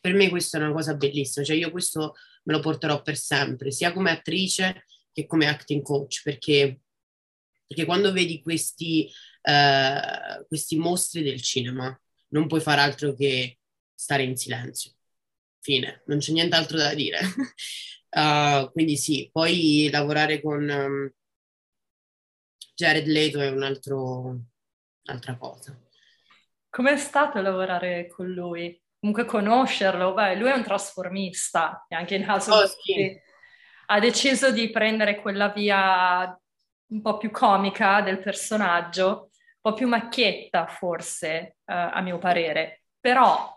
Per 0.00 0.12
me 0.14 0.28
questa 0.28 0.58
è 0.58 0.60
una 0.60 0.72
cosa 0.72 0.94
bellissima, 0.94 1.44
cioè 1.44 1.56
io 1.56 1.70
questo 1.70 2.14
me 2.44 2.52
lo 2.52 2.60
porterò 2.60 3.02
per 3.02 3.16
sempre, 3.16 3.72
sia 3.72 3.92
come 3.92 4.10
attrice 4.10 4.84
che 5.16 5.24
come 5.24 5.48
acting 5.48 5.82
coach, 5.82 6.20
perché 6.22 6.80
perché 7.66 7.84
quando 7.84 8.12
vedi 8.12 8.42
questi, 8.42 9.10
eh, 9.42 10.44
questi 10.46 10.76
mostri 10.76 11.22
del 11.22 11.42
cinema 11.42 12.00
non 12.28 12.46
puoi 12.46 12.60
fare 12.60 12.80
altro 12.80 13.14
che 13.14 13.58
stare 13.92 14.22
in 14.22 14.36
silenzio. 14.36 14.92
Fine, 15.60 16.02
non 16.06 16.18
c'è 16.18 16.32
nient'altro 16.32 16.76
da 16.76 16.94
dire. 16.94 17.18
uh, 18.10 18.70
quindi 18.70 18.96
sì, 18.96 19.28
poi 19.32 19.88
lavorare 19.90 20.40
con 20.40 20.68
um, 20.68 21.10
Jared 22.74 23.06
Leto 23.06 23.40
è 23.40 23.50
un 23.50 23.64
altro, 23.64 24.38
un'altra 25.02 25.36
cosa. 25.36 25.76
Com'è 26.70 26.96
stato 26.96 27.40
lavorare 27.40 28.06
con 28.06 28.30
lui? 28.30 28.80
Comunque 29.00 29.24
conoscerlo, 29.24 30.14
beh, 30.14 30.36
lui 30.36 30.50
è 30.50 30.54
un 30.54 30.62
trasformista, 30.62 31.84
e 31.88 31.96
anche 31.96 32.14
in 32.14 32.28
House 32.28 32.50
of 32.50 32.62
oh, 32.62 32.66
sì. 32.66 33.20
Ha 33.86 34.00
deciso 34.00 34.50
di 34.50 34.70
prendere 34.70 35.20
quella 35.20 35.48
via 35.48 36.38
un 36.88 37.02
po' 37.02 37.16
più 37.16 37.30
comica 37.30 38.00
del 38.00 38.20
personaggio, 38.20 39.30
un 39.30 39.60
po' 39.60 39.72
più 39.72 39.88
macchietta 39.88 40.66
forse, 40.66 41.56
uh, 41.64 41.72
a 41.72 42.00
mio 42.00 42.18
parere, 42.18 42.82
però... 43.00 43.56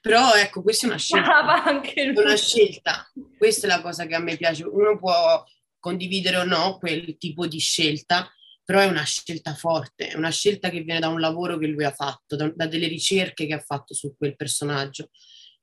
Però 0.00 0.34
ecco, 0.34 0.62
questa 0.62 0.86
è 0.86 0.90
una 0.90 0.98
scelta. 0.98 1.64
Anche 1.64 2.04
lui. 2.04 2.22
una 2.22 2.36
scelta. 2.36 3.10
Questa 3.36 3.66
è 3.66 3.70
la 3.70 3.80
cosa 3.80 4.06
che 4.06 4.14
a 4.14 4.20
me 4.20 4.36
piace. 4.36 4.62
Uno 4.62 4.96
può 4.96 5.44
condividere 5.80 6.36
o 6.36 6.44
no 6.44 6.78
quel 6.78 7.16
tipo 7.18 7.48
di 7.48 7.58
scelta, 7.58 8.32
però 8.64 8.78
è 8.78 8.86
una 8.86 9.02
scelta 9.02 9.54
forte, 9.54 10.08
è 10.10 10.16
una 10.16 10.30
scelta 10.30 10.70
che 10.70 10.82
viene 10.82 11.00
da 11.00 11.08
un 11.08 11.18
lavoro 11.18 11.58
che 11.58 11.66
lui 11.66 11.84
ha 11.84 11.90
fatto, 11.90 12.36
da, 12.36 12.50
da 12.54 12.66
delle 12.66 12.86
ricerche 12.86 13.46
che 13.46 13.54
ha 13.54 13.58
fatto 13.58 13.92
su 13.92 14.14
quel 14.16 14.36
personaggio. 14.36 15.10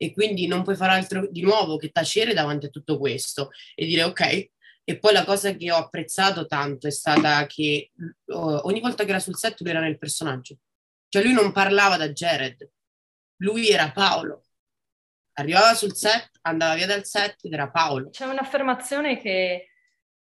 E 0.02 0.14
quindi 0.14 0.46
non 0.46 0.62
puoi 0.62 0.76
fare 0.76 0.92
altro 0.92 1.28
di 1.30 1.42
nuovo 1.42 1.76
che 1.76 1.90
tacere 1.90 2.32
davanti 2.32 2.66
a 2.66 2.70
tutto 2.70 2.98
questo 2.98 3.50
e 3.74 3.84
dire 3.84 4.04
ok, 4.04 4.50
e 4.82 4.98
poi 4.98 5.12
la 5.12 5.24
cosa 5.26 5.54
che 5.54 5.70
ho 5.70 5.76
apprezzato 5.76 6.46
tanto 6.46 6.86
è 6.86 6.90
stata 6.90 7.44
che 7.44 7.90
uh, 7.94 8.60
ogni 8.62 8.80
volta 8.80 9.04
che 9.04 9.10
era 9.10 9.18
sul 9.18 9.36
set 9.36 9.60
lui 9.60 9.70
era 9.70 9.80
nel 9.80 9.98
personaggio. 9.98 10.56
Cioè 11.08 11.22
lui 11.22 11.34
non 11.34 11.52
parlava 11.52 11.98
da 11.98 12.08
Jared, 12.08 12.66
lui 13.42 13.68
era 13.68 13.92
Paolo. 13.92 14.44
Arrivava 15.34 15.74
sul 15.74 15.94
set, 15.94 16.30
andava 16.42 16.74
via 16.74 16.86
dal 16.86 17.04
set 17.04 17.44
ed 17.44 17.52
era 17.52 17.70
Paolo. 17.70 18.08
C'è 18.10 18.24
un'affermazione 18.24 19.20
che 19.20 19.68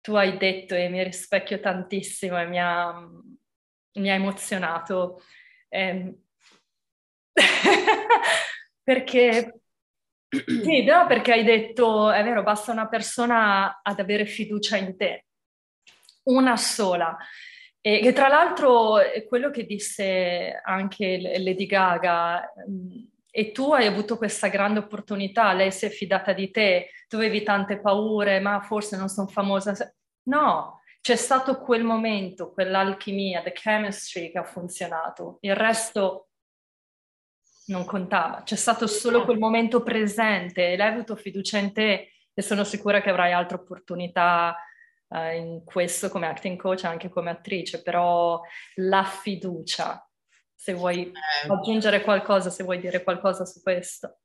tu 0.00 0.14
hai 0.14 0.36
detto 0.38 0.74
e 0.74 0.88
mi 0.88 1.02
rispecchio 1.04 1.60
tantissimo 1.60 2.38
e 2.38 2.46
mi 2.46 2.60
ha, 2.60 2.92
mi 3.92 4.10
ha 4.10 4.14
emozionato. 4.14 5.22
Eh, 5.68 6.14
perché 8.82 9.60
sì, 10.28 10.84
no, 10.84 11.06
perché 11.06 11.32
hai 11.32 11.44
detto, 11.44 12.10
è 12.10 12.22
vero, 12.22 12.42
basta 12.42 12.72
una 12.72 12.88
persona 12.88 13.80
ad 13.82 13.98
avere 13.98 14.26
fiducia 14.26 14.76
in 14.76 14.96
te, 14.96 15.26
una 16.24 16.56
sola. 16.56 17.16
E 17.80 18.00
che 18.00 18.12
tra 18.12 18.28
l'altro 18.28 18.98
è 18.98 19.24
quello 19.24 19.50
che 19.50 19.64
disse 19.64 20.60
anche 20.62 21.18
Lady 21.38 21.66
Gaga, 21.66 22.52
e 23.30 23.52
tu 23.52 23.72
hai 23.72 23.86
avuto 23.86 24.16
questa 24.16 24.48
grande 24.48 24.80
opportunità, 24.80 25.52
lei 25.52 25.70
si 25.70 25.86
è 25.86 25.90
fidata 25.90 26.32
di 26.32 26.50
te, 26.50 26.90
tu 27.06 27.16
avevi 27.16 27.42
tante 27.42 27.78
paure, 27.80 28.40
ma 28.40 28.60
forse 28.60 28.96
non 28.96 29.08
sono 29.08 29.28
famosa. 29.28 29.74
No, 30.24 30.80
c'è 31.00 31.16
stato 31.16 31.60
quel 31.60 31.84
momento, 31.84 32.52
quell'alchimia, 32.52 33.42
the 33.42 33.52
chemistry 33.52 34.30
che 34.30 34.38
ha 34.38 34.44
funzionato, 34.44 35.38
il 35.40 35.54
resto 35.54 36.27
non 37.68 37.84
contava, 37.84 38.42
c'è 38.42 38.56
stato 38.56 38.86
solo 38.86 39.24
quel 39.24 39.38
momento 39.38 39.82
presente 39.82 40.72
e 40.72 40.76
lei 40.76 40.86
ha 40.86 40.92
avuto 40.92 41.16
fiducia 41.16 41.58
in 41.58 41.72
te 41.72 42.12
e 42.32 42.42
sono 42.42 42.64
sicura 42.64 43.00
che 43.00 43.10
avrai 43.10 43.32
altre 43.32 43.56
opportunità 43.56 44.56
uh, 45.08 45.34
in 45.34 45.62
questo 45.64 46.08
come 46.08 46.26
acting 46.26 46.58
coach 46.58 46.84
anche 46.84 47.08
come 47.08 47.30
attrice, 47.30 47.82
però 47.82 48.40
la 48.76 49.04
fiducia, 49.04 50.08
se 50.54 50.72
vuoi 50.72 51.06
eh. 51.06 51.12
aggiungere 51.48 52.02
qualcosa, 52.02 52.50
se 52.50 52.62
vuoi 52.62 52.78
dire 52.78 53.02
qualcosa 53.02 53.44
su 53.44 53.60
questo. 53.60 54.18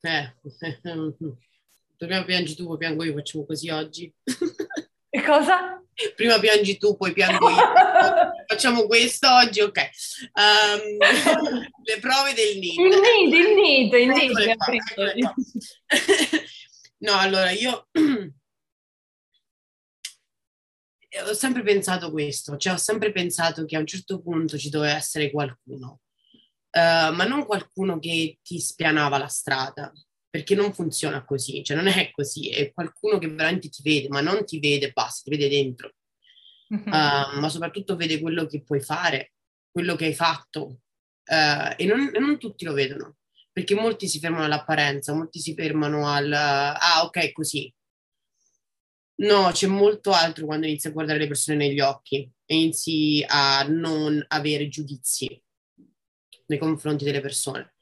Eh, 0.00 0.34
prima 1.96 2.24
piangi 2.24 2.54
tu, 2.54 2.66
poi 2.66 2.76
piango 2.76 3.04
io, 3.04 3.14
facciamo 3.14 3.44
così 3.44 3.70
oggi. 3.70 4.14
E 5.10 5.22
cosa? 5.22 5.82
Prima 6.14 6.38
piangi 6.38 6.78
tu, 6.78 6.96
poi 6.96 7.12
piango 7.12 7.48
io. 7.48 7.56
Facciamo 8.46 8.86
questo 8.86 9.28
oggi, 9.28 9.60
ok. 9.60 9.90
Um, 10.32 10.96
le 11.84 11.98
prove 11.98 12.34
del 12.34 12.58
nido. 12.58 12.82
Il 12.82 12.88
nido, 13.00 13.36
il 13.36 13.54
nido, 13.54 13.96
il 13.96 14.08
nido. 14.08 15.34
no, 16.98 17.18
allora 17.18 17.50
io 17.50 17.88
ho 21.26 21.34
sempre 21.34 21.62
pensato 21.62 22.12
questo, 22.12 22.56
cioè 22.56 22.74
ho 22.74 22.78
sempre 22.78 23.10
pensato 23.10 23.64
che 23.64 23.74
a 23.76 23.80
un 23.80 23.86
certo 23.86 24.22
punto 24.22 24.56
ci 24.56 24.70
doveva 24.70 24.94
essere 24.94 25.32
qualcuno, 25.32 26.00
uh, 26.70 27.12
ma 27.12 27.24
non 27.24 27.44
qualcuno 27.44 27.98
che 27.98 28.38
ti 28.40 28.60
spianava 28.60 29.18
la 29.18 29.26
strada, 29.26 29.92
perché 30.38 30.54
non 30.54 30.72
funziona 30.72 31.24
così, 31.24 31.64
cioè 31.64 31.76
non 31.76 31.88
è 31.88 32.12
così, 32.12 32.48
è 32.50 32.72
qualcuno 32.72 33.18
che 33.18 33.26
veramente 33.26 33.68
ti 33.70 33.82
vede, 33.82 34.06
ma 34.08 34.20
non 34.20 34.44
ti 34.44 34.60
vede 34.60 34.92
basta, 34.92 35.28
ti 35.28 35.36
vede 35.36 35.48
dentro, 35.48 35.94
mm-hmm. 36.72 36.86
uh, 36.86 37.40
ma 37.40 37.48
soprattutto 37.48 37.96
vede 37.96 38.20
quello 38.20 38.46
che 38.46 38.62
puoi 38.62 38.80
fare, 38.80 39.32
quello 39.68 39.96
che 39.96 40.04
hai 40.04 40.14
fatto 40.14 40.62
uh, 40.62 41.74
e, 41.76 41.84
non, 41.86 42.12
e, 42.14 42.20
non, 42.20 42.38
tutti 42.38 42.64
lo 42.64 42.72
vedono, 42.72 43.16
perché 43.50 43.74
molti 43.74 44.06
si 44.06 44.20
fermano 44.20 44.44
all'apparenza, 44.44 45.12
molti 45.12 45.40
si 45.40 45.54
fermano 45.54 46.06
al 46.06 46.32
ah 46.32 47.02
ok 47.02 47.32
così. 47.32 47.72
No, 49.16 49.50
c'è 49.50 49.66
molto 49.66 50.12
altro 50.12 50.46
quando 50.46 50.68
inizi 50.68 50.86
a 50.86 50.92
guardare 50.92 51.18
le 51.18 51.26
persone 51.26 51.56
negli 51.56 51.80
occhi 51.80 52.30
e 52.46 52.54
inizi 52.54 53.24
a 53.26 53.66
non 53.68 54.24
avere 54.28 54.68
giudizi 54.68 55.42
nei 56.46 56.58
confronti 56.58 57.02
delle 57.02 57.20
persone. 57.20 57.72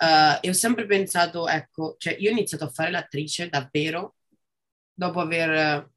Uh, 0.00 0.38
e 0.40 0.48
ho 0.48 0.54
sempre 0.54 0.86
pensato, 0.86 1.46
ecco, 1.46 1.96
cioè 1.98 2.16
io 2.18 2.30
ho 2.30 2.32
iniziato 2.32 2.64
a 2.64 2.70
fare 2.70 2.90
l'attrice 2.90 3.50
davvero 3.50 4.16
dopo 4.94 5.20
aver 5.20 5.90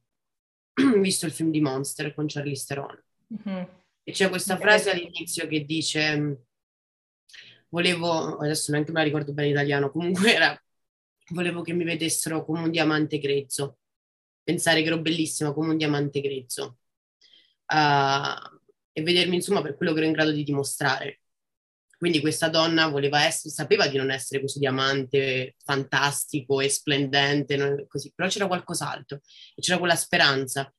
uh, 0.75 0.99
visto 0.99 1.25
il 1.25 1.31
film 1.31 1.51
di 1.51 1.61
Monster 1.61 2.13
con 2.13 2.25
Charlize 2.27 2.65
Theron. 2.67 3.01
Mm-hmm. 3.33 3.63
E 4.03 4.11
c'è 4.11 4.27
questa 4.27 4.57
frase 4.57 4.91
all'inizio 4.91 5.47
che 5.47 5.63
dice, 5.63 6.43
volevo, 7.69 8.37
adesso 8.39 8.73
neanche 8.73 8.91
me 8.91 8.99
la 8.99 9.05
ricordo 9.05 9.31
bene 9.31 9.47
in 9.47 9.53
italiano, 9.53 9.89
comunque 9.89 10.35
era, 10.35 10.61
volevo 11.29 11.61
che 11.61 11.71
mi 11.71 11.85
vedessero 11.85 12.43
come 12.43 12.59
un 12.59 12.71
diamante 12.71 13.19
grezzo, 13.19 13.77
pensare 14.43 14.81
che 14.81 14.87
ero 14.87 14.99
bellissima 14.99 15.53
come 15.53 15.69
un 15.69 15.77
diamante 15.77 16.19
grezzo. 16.19 16.79
Uh, 17.73 18.59
e 18.91 19.01
vedermi 19.01 19.35
insomma 19.35 19.61
per 19.61 19.77
quello 19.77 19.93
che 19.93 19.99
ero 19.99 20.07
in 20.07 20.13
grado 20.13 20.31
di 20.31 20.43
dimostrare. 20.43 21.21
Quindi 22.03 22.19
questa 22.19 22.49
donna 22.49 22.89
voleva 22.89 23.23
essere, 23.23 23.53
sapeva 23.53 23.87
di 23.87 23.95
non 23.95 24.11
essere 24.11 24.41
questo 24.41 24.59
diamante 24.59 25.55
fantastico 25.63 26.59
e 26.59 26.67
splendente, 26.67 27.85
così, 27.87 28.11
però 28.13 28.27
c'era 28.27 28.47
qualcos'altro, 28.47 29.21
e 29.55 29.61
c'era 29.61 29.77
quella 29.77 29.95
speranza. 29.95 30.69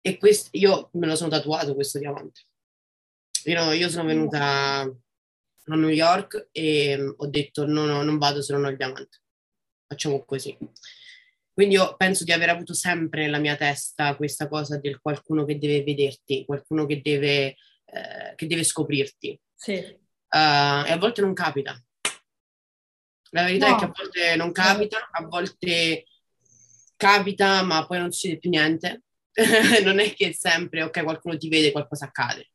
E 0.00 0.18
quest, 0.18 0.48
io 0.56 0.90
me 0.94 1.06
lo 1.06 1.14
sono 1.14 1.30
tatuato 1.30 1.72
questo 1.76 2.00
diamante. 2.00 2.40
Io, 3.44 3.70
io 3.70 3.88
sono 3.88 4.08
venuta 4.08 4.80
a 4.80 5.76
New 5.76 5.88
York 5.88 6.48
e 6.50 7.14
ho 7.16 7.26
detto 7.28 7.64
no, 7.64 7.84
no, 7.84 8.02
non 8.02 8.18
vado 8.18 8.42
se 8.42 8.52
non 8.52 8.64
ho 8.64 8.70
il 8.70 8.76
diamante. 8.76 9.18
Facciamo 9.86 10.24
così. 10.24 10.58
Quindi 11.52 11.76
io 11.76 11.94
penso 11.94 12.24
di 12.24 12.32
aver 12.32 12.48
avuto 12.48 12.74
sempre 12.74 13.22
nella 13.22 13.38
mia 13.38 13.54
testa 13.54 14.16
questa 14.16 14.48
cosa 14.48 14.78
del 14.78 15.00
qualcuno 15.00 15.44
che 15.44 15.60
deve 15.60 15.84
vederti, 15.84 16.44
qualcuno 16.44 16.86
che 16.86 17.00
deve, 17.00 17.54
eh, 17.84 18.34
che 18.34 18.46
deve 18.48 18.64
scoprirti. 18.64 19.40
Sì 19.54 20.06
uh, 20.30 20.86
e 20.86 20.92
a 20.92 20.98
volte 20.98 21.20
non 21.20 21.34
capita. 21.34 21.80
La 23.30 23.44
verità 23.44 23.68
no. 23.68 23.76
è 23.76 23.78
che 23.78 23.84
a 23.84 23.92
volte 23.94 24.36
non 24.36 24.52
capita, 24.52 25.08
a 25.10 25.24
volte 25.26 26.04
capita, 26.96 27.62
ma 27.62 27.86
poi 27.86 27.98
non 27.98 28.10
succede 28.10 28.38
più 28.38 28.50
niente. 28.50 29.02
non 29.84 30.00
è 30.00 30.12
che 30.14 30.32
sempre, 30.32 30.82
ok, 30.82 31.02
qualcuno 31.02 31.36
ti 31.36 31.48
vede, 31.48 31.72
qualcosa 31.72 32.06
accade. 32.06 32.50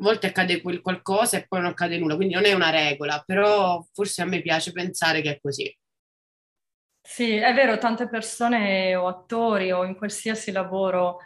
A 0.00 0.02
volte 0.02 0.28
accade 0.28 0.62
quel 0.62 0.80
qualcosa 0.80 1.36
e 1.36 1.46
poi 1.46 1.60
non 1.60 1.70
accade 1.70 1.98
nulla, 1.98 2.16
quindi 2.16 2.34
non 2.34 2.46
è 2.46 2.52
una 2.52 2.70
regola, 2.70 3.22
però 3.24 3.84
forse 3.92 4.22
a 4.22 4.24
me 4.24 4.40
piace 4.40 4.72
pensare 4.72 5.20
che 5.20 5.32
è 5.32 5.40
così. 5.40 5.76
Sì, 7.02 7.34
è 7.34 7.52
vero, 7.52 7.76
tante 7.78 8.08
persone 8.08 8.94
o 8.94 9.08
attori 9.08 9.72
o 9.72 9.84
in 9.84 9.96
qualsiasi 9.96 10.52
lavoro 10.52 11.18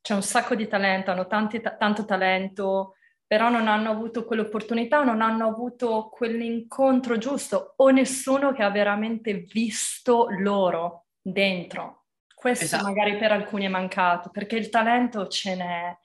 c'è 0.00 0.14
un 0.14 0.22
sacco 0.22 0.54
di 0.54 0.66
talento, 0.66 1.10
hanno 1.10 1.26
tanti, 1.26 1.60
t- 1.60 1.76
tanto 1.76 2.04
talento, 2.04 2.94
però 3.30 3.48
non 3.48 3.68
hanno 3.68 3.90
avuto 3.92 4.24
quell'opportunità, 4.24 5.04
non 5.04 5.22
hanno 5.22 5.46
avuto 5.46 6.08
quell'incontro 6.08 7.16
giusto 7.16 7.74
o 7.76 7.90
nessuno 7.90 8.52
che 8.52 8.64
ha 8.64 8.70
veramente 8.70 9.44
visto 9.52 10.26
loro 10.40 11.04
dentro. 11.22 12.06
Questo 12.34 12.64
esatto. 12.64 12.82
magari 12.82 13.16
per 13.18 13.30
alcuni 13.30 13.66
è 13.66 13.68
mancato, 13.68 14.30
perché 14.30 14.56
il 14.56 14.68
talento 14.68 15.28
ce 15.28 15.54
n'è. 15.54 15.96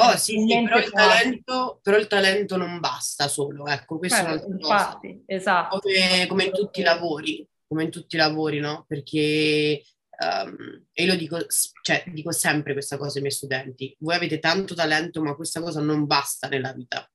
Oh 0.00 0.16
sì, 0.16 0.42
sì 0.48 0.62
però, 0.62 0.78
il 0.78 0.90
talento, 0.90 1.80
però, 1.82 1.98
il 1.98 2.06
talento, 2.06 2.56
non 2.56 2.80
basta 2.80 3.28
solo, 3.28 3.66
ecco, 3.66 3.98
questo 3.98 4.24
certo, 4.24 4.46
è 4.46 4.52
infatti, 4.52 5.22
esatto. 5.26 5.80
Come, 5.80 6.26
come 6.28 6.44
in 6.44 6.52
tutti 6.52 6.80
i 6.80 6.82
lavori, 6.82 7.46
come 7.68 7.82
in 7.82 7.90
tutti 7.90 8.14
i 8.14 8.18
lavori, 8.18 8.58
no? 8.58 8.86
Perché 8.88 9.82
Um, 10.22 10.86
e 10.92 11.06
lo 11.06 11.16
dico, 11.16 11.44
cioè, 11.82 12.04
dico 12.06 12.30
sempre 12.30 12.74
questa 12.74 12.96
cosa 12.96 13.16
ai 13.16 13.22
miei 13.22 13.34
studenti, 13.34 13.94
voi 13.98 14.14
avete 14.14 14.38
tanto 14.38 14.74
talento 14.74 15.20
ma 15.20 15.34
questa 15.34 15.60
cosa 15.60 15.80
non 15.80 16.06
basta 16.06 16.46
nella 16.46 16.72
vita. 16.72 17.10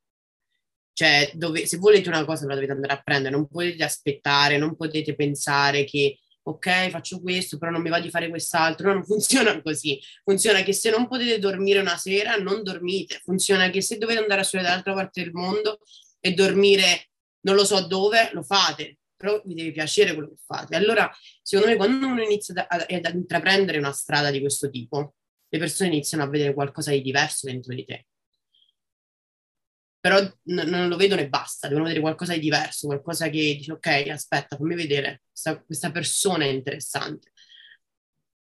Cioè, 0.92 1.32
dove, 1.36 1.66
se 1.68 1.78
volete 1.78 2.10
una 2.10 2.26
cosa 2.26 2.46
la 2.48 2.56
dovete 2.56 2.74
andare 2.74 2.94
a 2.94 3.02
prendere, 3.02 3.36
non 3.36 3.48
potete 3.48 3.84
aspettare, 3.84 4.58
non 4.58 4.76
potete 4.76 5.16
pensare 5.16 5.86
che 5.86 6.20
ok, 6.42 6.90
faccio 6.90 7.22
questo, 7.22 7.58
però 7.58 7.72
non 7.72 7.82
mi 7.82 7.90
va 7.90 8.00
di 8.00 8.10
fare 8.10 8.30
quest'altro. 8.30 8.88
No, 8.88 8.94
non 8.96 9.06
funziona 9.06 9.60
così. 9.62 10.02
Funziona 10.24 10.64
che 10.64 10.74
se 10.74 10.90
non 10.90 11.08
potete 11.08 11.40
dormire 11.40 11.80
una 11.80 11.98
sera, 11.98 12.36
non 12.36 12.64
dormite. 12.64 13.22
Funziona 13.24 13.70
che 13.70 13.82
se 13.82 13.98
dovete 13.98 14.20
andare 14.20 14.42
a 14.42 14.44
studiare 14.44 14.70
dall'altra 14.70 14.94
parte 14.94 15.24
del 15.24 15.32
mondo 15.34 15.80
e 16.20 16.34
dormire 16.34 17.10
non 17.42 17.56
lo 17.56 17.64
so 17.64 17.86
dove, 17.86 18.32
lo 18.34 18.42
fate 18.42 18.98
però 19.18 19.42
vi 19.44 19.56
deve 19.56 19.72
piacere 19.72 20.14
quello 20.14 20.30
che 20.30 20.38
fate. 20.46 20.76
Allora, 20.76 21.12
secondo 21.42 21.72
me, 21.72 21.78
quando 21.78 22.08
uno 22.08 22.22
inizia 22.22 22.68
ad, 22.68 22.86
ad 22.88 23.16
intraprendere 23.16 23.80
una 23.80 23.92
strada 23.92 24.30
di 24.30 24.40
questo 24.40 24.70
tipo, 24.70 25.16
le 25.50 25.60
persone 25.60 25.90
iniziano 25.90 26.24
a 26.24 26.30
vedere 26.30 26.54
qualcosa 26.54 26.92
di 26.92 27.02
diverso 27.02 27.48
dentro 27.48 27.74
di 27.74 27.84
te. 27.84 28.06
Però 30.00 30.20
n- 30.22 30.34
non 30.44 30.88
lo 30.88 30.96
vedono 30.96 31.22
e 31.22 31.30
basta, 31.30 31.68
devono 31.68 31.86
vedere 31.86 32.04
qualcosa 32.04 32.34
di 32.34 32.40
diverso, 32.40 32.88
qualcosa 32.88 33.26
che 33.30 33.56
dice, 33.58 33.72
ok, 33.72 34.06
aspetta, 34.10 34.56
fammi 34.56 34.76
vedere, 34.76 35.24
questa, 35.30 35.60
questa 35.60 35.92
persona 35.92 36.46
è 36.46 36.50
interessante. 36.50 37.32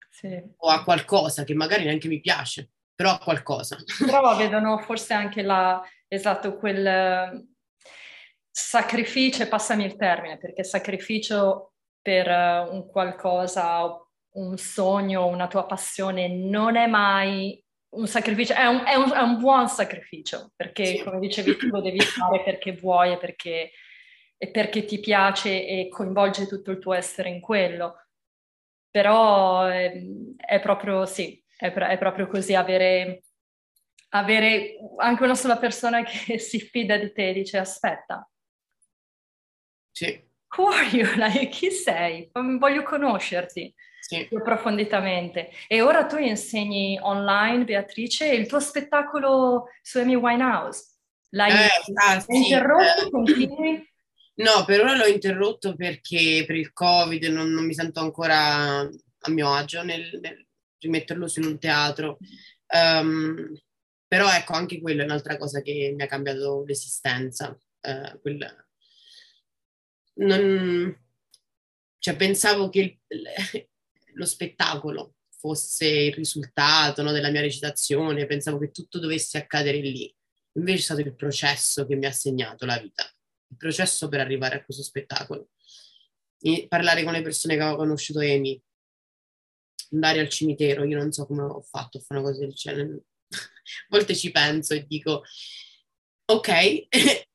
Sì. 0.09 0.41
O 0.57 0.69
ha 0.69 0.83
qualcosa 0.83 1.43
che 1.43 1.53
magari 1.55 1.83
neanche 1.83 2.07
mi 2.07 2.21
piace, 2.21 2.69
però 2.93 3.11
ha 3.11 3.19
qualcosa. 3.19 3.77
Però 4.05 4.37
vedono 4.37 4.77
forse 4.79 5.13
anche 5.13 5.41
la, 5.41 5.81
esatto, 6.07 6.57
quel 6.57 7.55
sacrificio, 8.60 9.48
passami 9.48 9.86
il 9.86 9.96
termine, 9.96 10.39
perché 10.39 10.63
sacrificio 10.63 11.74
per 12.02 12.28
uh, 12.28 12.74
un 12.74 12.88
qualcosa, 12.88 13.84
un 14.32 14.58
sogno, 14.58 15.28
una 15.28 15.46
tua 15.46 15.67
passione 15.67 16.28
non 16.28 16.76
è 16.76 16.88
mai 16.88 17.63
un 17.89 18.08
sacrificio, 18.08 18.54
è 18.54 18.65
un, 18.65 18.84
è 18.84 18.96
un, 18.96 19.12
è 19.13 19.22
un 19.22 19.38
buon 19.38 19.70
sacrificio, 19.70 20.54
perché 20.56 20.86
sì. 20.86 21.04
come 21.04 21.20
dicevi 21.20 21.56
tu 21.56 21.67
lo 21.67 21.82
devi 21.82 22.00
fare 22.00 22.41
perché 22.43 22.72
vuoi 22.72 23.13
e 23.13 23.17
perché, 23.17 23.72
e 24.36 24.50
perché 24.50 24.86
ti 24.86 25.00
piace 25.00 25.50
e 25.67 25.88
coinvolge 25.88 26.48
tutto 26.48 26.72
il 26.72 26.80
tuo 26.80 26.93
essere 26.93 27.30
in 27.30 27.39
quello. 27.39 28.08
Però 28.89 29.65
è, 29.65 30.02
è 30.36 30.60
proprio, 30.60 31.06
sì, 31.06 31.41
è, 31.56 31.72
è 31.72 31.98
proprio 32.00 32.26
così 32.28 32.56
avere 32.56 33.22
avere 34.10 34.78
anche 34.98 35.24
una 35.24 35.36
sola 35.36 35.58
persona 35.58 36.02
che 36.04 36.39
si 36.39 36.60
fida 36.60 36.98
di 36.98 37.12
te 37.12 37.30
e 37.30 37.34
dice 37.34 37.60
aspetta, 37.60 38.28
sì. 39.97 40.23
Who 40.57 40.67
are 40.67 40.88
you? 40.95 41.07
Like, 41.17 41.49
chi 41.49 41.71
sei? 41.71 42.29
Voglio 42.31 42.83
conoscerti 42.83 43.73
sì. 43.99 44.27
più 44.27 44.38
approfonditamente. 44.38 45.49
E 45.67 45.81
ora 45.81 46.05
tu 46.05 46.17
insegni 46.17 46.99
online, 47.01 47.63
Beatrice, 47.63 48.27
il 48.27 48.45
tuo 48.45 48.60
spettacolo 48.60 49.69
su 49.81 49.97
Amy 49.97 50.13
Winehouse. 50.13 50.97
L'hai 51.31 51.51
eh, 51.51 51.69
ah, 51.95 52.19
sì, 52.19 52.36
interrotto? 52.36 53.07
Eh. 53.07 53.10
Continui? 53.10 53.91
No, 54.36 54.65
per 54.65 54.81
ora 54.81 54.95
l'ho 54.95 55.07
interrotto 55.07 55.75
perché 55.75 56.43
per 56.45 56.55
il 56.55 56.71
Covid 56.71 57.23
non, 57.25 57.49
non 57.49 57.65
mi 57.65 57.73
sento 57.73 57.99
ancora 57.99 58.81
a 58.81 59.29
mio 59.29 59.51
agio 59.51 59.81
nel, 59.81 60.19
nel 60.21 60.45
rimetterlo 60.77 61.27
su 61.27 61.41
un 61.41 61.57
teatro. 61.57 62.19
Um, 62.67 63.51
però 64.07 64.31
ecco, 64.31 64.53
anche 64.53 64.79
quello 64.79 65.01
è 65.01 65.05
un'altra 65.05 65.38
cosa 65.38 65.62
che 65.62 65.91
mi 65.97 66.03
ha 66.03 66.07
cambiato 66.07 66.63
l'esistenza. 66.67 67.57
Uh, 67.81 68.19
quel, 68.21 68.66
non, 70.17 70.97
cioè 71.99 72.15
pensavo 72.15 72.69
che 72.69 72.99
il, 73.08 73.67
lo 74.13 74.25
spettacolo 74.25 75.15
fosse 75.38 75.88
il 75.88 76.13
risultato 76.13 77.01
no, 77.03 77.12
della 77.12 77.30
mia 77.30 77.41
recitazione, 77.41 78.25
pensavo 78.25 78.58
che 78.58 78.71
tutto 78.71 78.99
dovesse 78.99 79.38
accadere 79.38 79.80
lì. 79.80 80.13
Invece 80.53 80.77
è 80.80 80.82
stato 80.82 81.01
il 81.01 81.15
processo 81.15 81.86
che 81.86 81.95
mi 81.95 82.06
ha 82.06 82.12
segnato 82.12 82.65
la 82.65 82.80
vita, 82.80 83.03
il 83.49 83.58
processo 83.58 84.10
per 84.10 84.19
arrivare 84.19 84.56
a 84.56 84.63
questo 84.63 84.84
spettacolo. 84.84 85.49
E 86.39 86.65
parlare 86.67 87.03
con 87.03 87.13
le 87.13 87.21
persone 87.21 87.56
che 87.56 87.62
avevo 87.62 87.77
conosciuto 87.77 88.19
Amy, 88.19 88.60
andare 89.91 90.19
al 90.19 90.30
cimitero, 90.30 90.84
io 90.84 90.97
non 90.97 91.12
so 91.12 91.25
come 91.25 91.43
ho 91.43 91.62
fatto 91.62 91.97
a 91.97 92.01
fare 92.01 92.19
una 92.19 92.30
cosa 92.30 92.41
del 92.41 92.53
genere. 92.53 93.03
a 93.30 93.88
volte 93.89 94.15
ci 94.15 94.32
penso 94.32 94.73
e 94.73 94.86
dico, 94.88 95.23
ok, 96.29 96.47
e, 96.49 96.87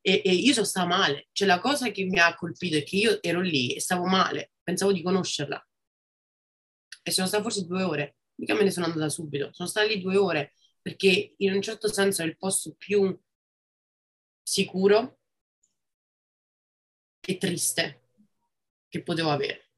e, 0.02 0.32
io 0.32 0.52
sono 0.52 0.66
stata 0.66 0.86
male. 0.86 1.28
Cioè 1.32 1.46
la 1.46 1.60
cosa 1.60 1.90
che 1.90 2.04
mi 2.04 2.18
ha 2.18 2.34
colpito 2.34 2.76
è 2.76 2.82
che 2.82 2.96
io 2.96 3.22
ero 3.22 3.40
lì 3.40 3.74
e 3.74 3.80
stavo 3.80 4.06
male, 4.06 4.52
pensavo 4.62 4.92
di 4.92 5.02
conoscerla. 5.02 5.66
E 7.02 7.10
sono 7.10 7.26
stata 7.26 7.42
forse 7.42 7.66
due 7.66 7.82
ore, 7.82 8.16
mica 8.36 8.54
me 8.54 8.62
ne 8.62 8.70
sono 8.70 8.86
andata 8.86 9.08
subito, 9.08 9.50
sono 9.52 9.68
stata 9.68 9.86
lì 9.86 10.00
due 10.00 10.16
ore 10.16 10.54
perché 10.80 11.34
in 11.38 11.52
un 11.52 11.62
certo 11.62 11.92
senso 11.92 12.22
è 12.22 12.26
il 12.26 12.36
posto 12.36 12.74
più 12.76 13.18
sicuro 14.42 15.18
e 17.20 17.38
triste 17.38 18.00
che 18.88 19.02
potevo 19.02 19.30
avere. 19.30 19.70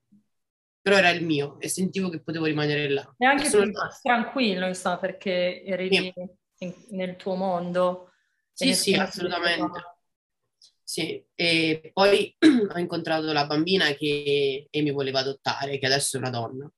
Però 0.81 0.97
era 0.97 1.11
il 1.11 1.25
mio 1.25 1.61
e 1.61 1.69
sentivo 1.69 2.09
che 2.09 2.23
potevo 2.23 2.47
rimanere 2.47 2.89
là. 2.91 3.15
E 3.17 3.27
anche 3.27 3.49
più 3.49 3.71
tranquillo, 4.03 4.67
insomma, 4.67 4.99
perché 4.99 5.63
eri 5.63 6.13
in, 6.59 6.75
nel 6.91 7.17
tuo 7.17 7.35
mondo. 7.37 8.14
Sì, 8.55 8.73
sì, 8.75 8.95
assolutamente. 8.95 9.81
Sì, 10.83 11.25
e 11.35 11.91
poi 11.93 12.35
ho 12.73 12.79
incontrato 12.79 13.33
la 13.33 13.47
bambina 13.47 13.93
che 13.95 14.69
mi 14.71 14.91
voleva 14.93 15.21
adottare, 15.21 15.79
che 15.79 15.87
adesso 15.87 16.17
è 16.17 16.21
una 16.21 16.31
donna. 16.31 16.71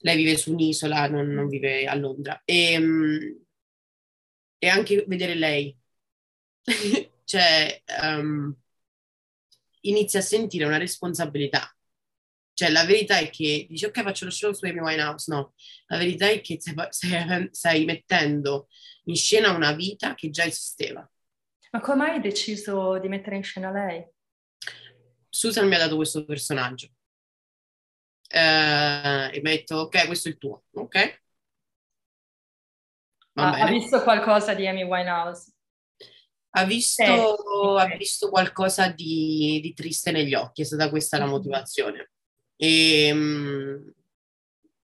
Lei 0.00 0.16
vive 0.16 0.36
su 0.36 0.52
un'isola, 0.52 1.08
non, 1.08 1.28
non 1.28 1.48
vive 1.48 1.86
a 1.86 1.94
Londra. 1.94 2.40
E, 2.44 2.72
ehm, 2.72 3.44
e 4.58 4.68
anche 4.68 5.04
vedere 5.06 5.34
lei, 5.34 5.76
cioè, 7.24 7.82
um, 8.02 8.54
inizia 9.82 10.20
a 10.20 10.22
sentire 10.22 10.64
una 10.64 10.78
responsabilità. 10.78 11.70
Cioè, 12.52 12.70
la 12.70 12.84
verità 12.84 13.18
è 13.18 13.28
che 13.30 13.66
dici, 13.68 13.84
ok, 13.84 14.02
faccio 14.02 14.24
lo 14.24 14.30
show 14.30 14.52
su 14.52 14.64
Amy 14.64 14.80
Winehouse. 14.80 15.30
No, 15.32 15.54
la 15.88 15.98
verità 15.98 16.28
è 16.28 16.40
che 16.40 16.58
stai, 16.60 17.48
stai 17.52 17.84
mettendo 17.84 18.68
in 19.08 19.16
scena 19.16 19.50
una 19.50 19.72
vita 19.72 20.14
che 20.14 20.30
già 20.30 20.44
esisteva. 20.44 21.08
Ma 21.70 21.80
come 21.80 22.10
hai 22.10 22.20
deciso 22.20 22.98
di 22.98 23.08
mettere 23.08 23.36
in 23.36 23.42
scena 23.42 23.70
lei? 23.70 24.04
Susan 25.28 25.68
mi 25.68 25.74
ha 25.74 25.78
dato 25.78 25.96
questo 25.96 26.24
personaggio. 26.24 26.88
Uh, 28.28 29.30
e 29.32 29.40
mi 29.42 29.50
ha 29.50 29.54
detto, 29.54 29.76
ok, 29.76 30.06
questo 30.06 30.28
è 30.28 30.32
il 30.32 30.38
tuo, 30.38 30.64
ok? 30.72 31.22
Ha, 33.34 33.50
ha, 33.50 33.68
visto 33.68 34.02
qualcosa 34.02 34.54
di 34.54 34.66
Amy 34.66 34.82
Winehouse? 34.82 35.52
Ha 36.50 36.64
visto, 36.64 37.02
eh, 37.02 37.80
ha 37.82 37.96
visto 37.96 38.30
qualcosa 38.30 38.88
di, 38.88 39.60
di, 39.62 39.74
triste 39.74 40.10
negli 40.10 40.34
occhi, 40.34 40.62
è 40.62 40.64
stata 40.64 40.88
questa 40.88 41.18
la 41.18 41.24
mm-hmm. 41.24 41.32
motivazione. 41.32 42.10
E, 42.56 43.06
ehm, 43.08 43.94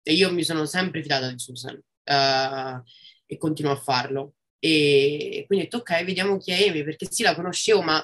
e 0.01 0.13
io 0.13 0.31
mi 0.31 0.43
sono 0.43 0.65
sempre 0.65 1.01
fidata 1.01 1.29
di 1.29 1.37
Susan 1.37 1.75
uh, 1.75 2.81
e 3.27 3.37
continuo 3.37 3.71
a 3.71 3.75
farlo. 3.75 4.33
E 4.59 5.43
quindi 5.45 5.65
ho 5.65 5.69
detto, 5.69 5.77
ok, 5.77 6.03
vediamo 6.03 6.37
chi 6.37 6.51
è 6.51 6.67
Amy, 6.67 6.83
perché 6.83 7.07
sì, 7.11 7.21
la 7.21 7.35
conoscevo, 7.35 7.81
ma 7.81 8.03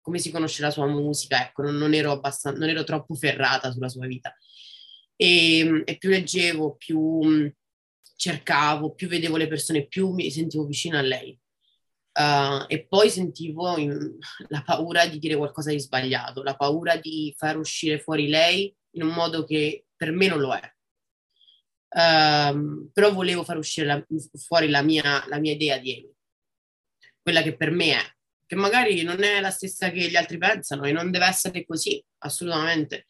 come 0.00 0.18
si 0.18 0.30
conosce 0.30 0.62
la 0.62 0.70
sua 0.70 0.86
musica, 0.86 1.46
ecco, 1.46 1.62
non, 1.62 1.76
non, 1.76 1.92
ero, 1.92 2.12
abbastanza, 2.12 2.58
non 2.58 2.68
ero 2.68 2.82
troppo 2.84 3.14
ferrata 3.14 3.70
sulla 3.70 3.88
sua 3.88 4.06
vita. 4.06 4.34
E, 5.16 5.82
e 5.84 5.98
più 5.98 6.08
leggevo, 6.08 6.76
più 6.76 7.52
cercavo, 8.16 8.94
più 8.94 9.08
vedevo 9.08 9.36
le 9.36 9.48
persone, 9.48 9.86
più 9.86 10.10
mi 10.10 10.30
sentivo 10.30 10.64
vicina 10.64 10.98
a 10.98 11.02
lei. 11.02 11.38
Uh, 12.14 12.64
e 12.68 12.86
poi 12.86 13.08
sentivo 13.08 13.78
in, 13.78 14.18
la 14.48 14.62
paura 14.62 15.06
di 15.06 15.18
dire 15.18 15.34
qualcosa 15.36 15.70
di 15.70 15.80
sbagliato, 15.80 16.42
la 16.42 16.56
paura 16.56 16.96
di 16.96 17.34
far 17.36 17.56
uscire 17.56 17.98
fuori 17.98 18.28
lei 18.28 18.74
in 18.96 19.04
un 19.04 19.14
modo 19.14 19.44
che 19.44 19.86
per 19.96 20.12
me 20.12 20.28
non 20.28 20.40
lo 20.40 20.54
è. 20.54 20.71
Uh, 21.94 22.90
però 22.90 23.12
volevo 23.12 23.44
far 23.44 23.58
uscire 23.58 23.86
la, 23.86 24.02
fuori 24.38 24.70
la 24.70 24.80
mia, 24.80 25.24
la 25.28 25.38
mia 25.38 25.52
idea 25.52 25.76
di 25.76 25.92
Amy, 25.92 26.14
quella 27.20 27.42
che 27.42 27.54
per 27.54 27.70
me 27.70 27.92
è, 27.92 28.14
che 28.46 28.54
magari 28.54 29.02
non 29.02 29.22
è 29.22 29.40
la 29.40 29.50
stessa 29.50 29.90
che 29.90 30.08
gli 30.08 30.16
altri 30.16 30.38
pensano 30.38 30.84
e 30.84 30.92
non 30.92 31.10
deve 31.10 31.26
essere 31.26 31.66
così, 31.66 32.02
assolutamente. 32.18 33.06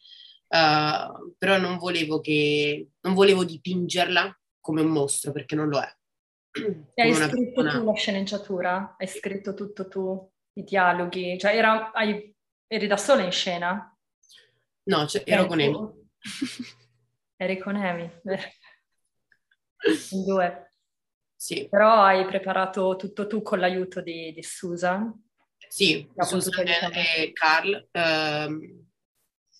Uh, 0.48 1.34
però 1.38 1.58
non 1.58 1.78
volevo 1.78 2.20
che 2.20 2.88
non 3.00 3.14
volevo 3.14 3.44
dipingerla 3.44 4.38
come 4.60 4.82
un 4.82 4.88
mostro, 4.88 5.32
perché 5.32 5.54
non 5.54 5.68
lo 5.68 5.80
è. 5.80 5.96
Hai 6.94 7.14
scritto 7.14 7.62
persona... 7.62 7.78
tu 7.78 7.84
la 7.84 7.94
sceneggiatura? 7.94 8.96
Hai 8.98 9.06
scritto 9.06 9.54
tutto 9.54 9.88
tu, 9.88 10.30
i 10.54 10.64
dialoghi? 10.64 11.38
Cioè 11.38 11.56
era, 11.56 11.92
hai, 11.92 12.34
eri 12.66 12.86
da 12.86 12.96
sola 12.96 13.22
in 13.22 13.32
scena? 13.32 13.96
No, 14.84 15.06
cioè, 15.06 15.22
ero 15.24 15.46
con 15.46 15.60
Amy. 15.60 15.78
Eri 17.42 17.58
con 17.58 17.74
Amy, 17.74 18.08
in 20.10 20.24
due. 20.24 20.70
Sì. 21.36 21.68
Però 21.68 22.02
hai 22.02 22.24
preparato 22.26 22.96
tutto 22.96 23.26
tu 23.26 23.42
con 23.42 23.58
l'aiuto 23.58 24.00
di, 24.00 24.32
di 24.32 24.42
Susan? 24.42 25.12
Sì, 25.68 26.08
Susan 26.18 26.66
e 26.66 27.32
Carl. 27.32 27.88
Um, 27.92 28.86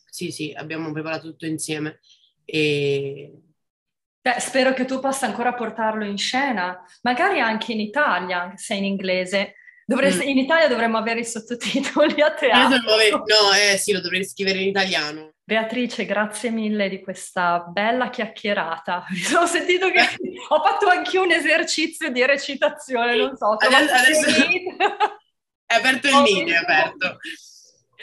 sì, 0.09 0.31
sì, 0.31 0.53
abbiamo 0.55 0.93
preparato 0.93 1.31
tutto 1.31 1.47
insieme. 1.47 2.01
E 2.45 3.33
Beh, 4.23 4.39
spero 4.39 4.73
che 4.73 4.85
tu 4.85 5.01
possa 5.01 5.27
ancora 5.27 5.53
portarlo 5.53 6.05
in 6.05 6.17
scena, 6.17 6.81
magari 7.03 7.41
anche 7.41 7.73
in 7.73 7.81
Italia, 7.81 8.43
anche 8.43 8.59
se 8.59 8.75
in 8.75 8.85
inglese. 8.85 9.57
Dovresti, 9.85 10.25
mm. 10.25 10.29
In 10.29 10.39
Italia 10.39 10.69
dovremmo 10.69 10.97
avere 10.97 11.21
i 11.21 11.25
sottotitoli 11.25 12.23
a 12.23 12.33
teatro. 12.33 12.79
No, 12.79 13.53
eh 13.53 13.77
sì, 13.79 13.91
lo 13.91 14.01
dovrei 14.01 14.25
scrivere 14.25 14.61
in 14.61 14.69
italiano. 14.69 15.33
Beatrice, 15.53 16.07
grazie 16.07 16.51
mille 16.51 16.89
di 16.89 17.03
questa 17.03 17.61
bella 17.61 18.09
chiacchierata. 18.09 19.05
Mi 19.13 19.19
sono 19.19 19.47
sentito 19.47 19.91
che 19.91 20.01
ho 20.49 20.63
fatto 20.63 20.89
anche 20.89 21.19
un 21.19 21.31
esercizio 21.31 22.11
di 22.11 22.25
recitazione, 22.25 23.17
non 23.17 23.37
so. 23.37 23.57
Adesso, 23.59 23.93
adesso... 23.93 24.31
è 25.67 25.75
aperto 25.75 26.09
il 26.09 26.17
NID, 26.23 26.49
è 26.49 26.55
aperto. 26.55 27.19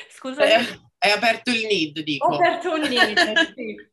Scusa. 0.09 0.43
È, 0.43 0.63
è 0.97 1.09
aperto 1.09 1.49
il 1.49 1.65
NID, 1.65 1.99
dico. 2.01 2.27
Ho 2.27 2.35
aperto 2.35 2.75
il 2.75 2.88
NID, 2.88 3.53
sì 3.55 3.88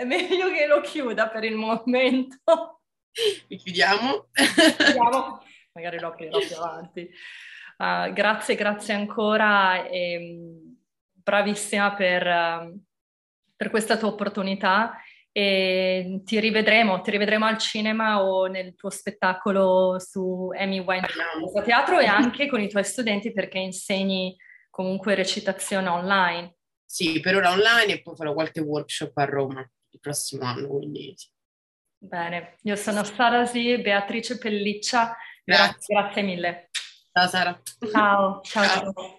è 0.00 0.04
meglio 0.04 0.50
che 0.50 0.66
lo 0.66 0.80
chiuda 0.80 1.28
per 1.28 1.44
il 1.44 1.56
momento. 1.56 2.80
Vi 3.46 3.56
chiudiamo. 3.56 4.28
chiudiamo. 4.32 5.42
Magari 5.72 6.00
lo 6.00 6.06
aprirò 6.06 6.38
più 6.38 6.56
avanti. 6.56 7.10
Uh, 7.76 8.10
grazie, 8.14 8.54
grazie 8.54 8.94
ancora 8.94 9.86
e 9.86 10.18
mm, 10.18 10.69
bravissima 11.22 11.94
per, 11.94 12.26
uh, 12.26 12.80
per 13.56 13.70
questa 13.70 13.96
tua 13.96 14.08
opportunità 14.08 14.96
e 15.32 16.22
ti 16.24 16.40
rivedremo, 16.40 17.00
ti 17.02 17.10
rivedremo 17.12 17.46
al 17.46 17.58
cinema 17.58 18.22
o 18.22 18.46
nel 18.46 18.74
tuo 18.74 18.90
spettacolo 18.90 19.98
su 19.98 20.50
Amy 20.56 20.80
Winehouse 20.80 21.58
a 21.58 21.62
teatro 21.62 22.00
e 22.00 22.06
anche 22.06 22.48
con 22.48 22.60
i 22.60 22.68
tuoi 22.68 22.84
studenti 22.84 23.32
perché 23.32 23.58
insegni 23.58 24.36
comunque 24.70 25.14
recitazione 25.14 25.88
online. 25.88 26.54
Sì, 26.84 27.20
per 27.20 27.36
ora 27.36 27.52
online 27.52 27.92
e 27.92 28.02
poi 28.02 28.16
farò 28.16 28.32
qualche 28.32 28.60
workshop 28.60 29.16
a 29.18 29.24
Roma 29.24 29.60
il 29.60 30.00
prossimo 30.00 30.44
anno. 30.44 30.68
Quindi... 30.68 31.14
Bene, 31.96 32.56
io 32.62 32.74
sono 32.74 33.04
Sarasi, 33.04 33.78
Beatrice 33.78 34.38
Pelliccia, 34.38 35.16
grazie, 35.44 35.94
grazie 35.94 36.22
mille. 36.22 36.70
Ciao 37.12 37.28
Sara. 37.28 37.62
ciao. 37.92 38.40
ciao. 38.42 38.64
ciao. 38.64 39.18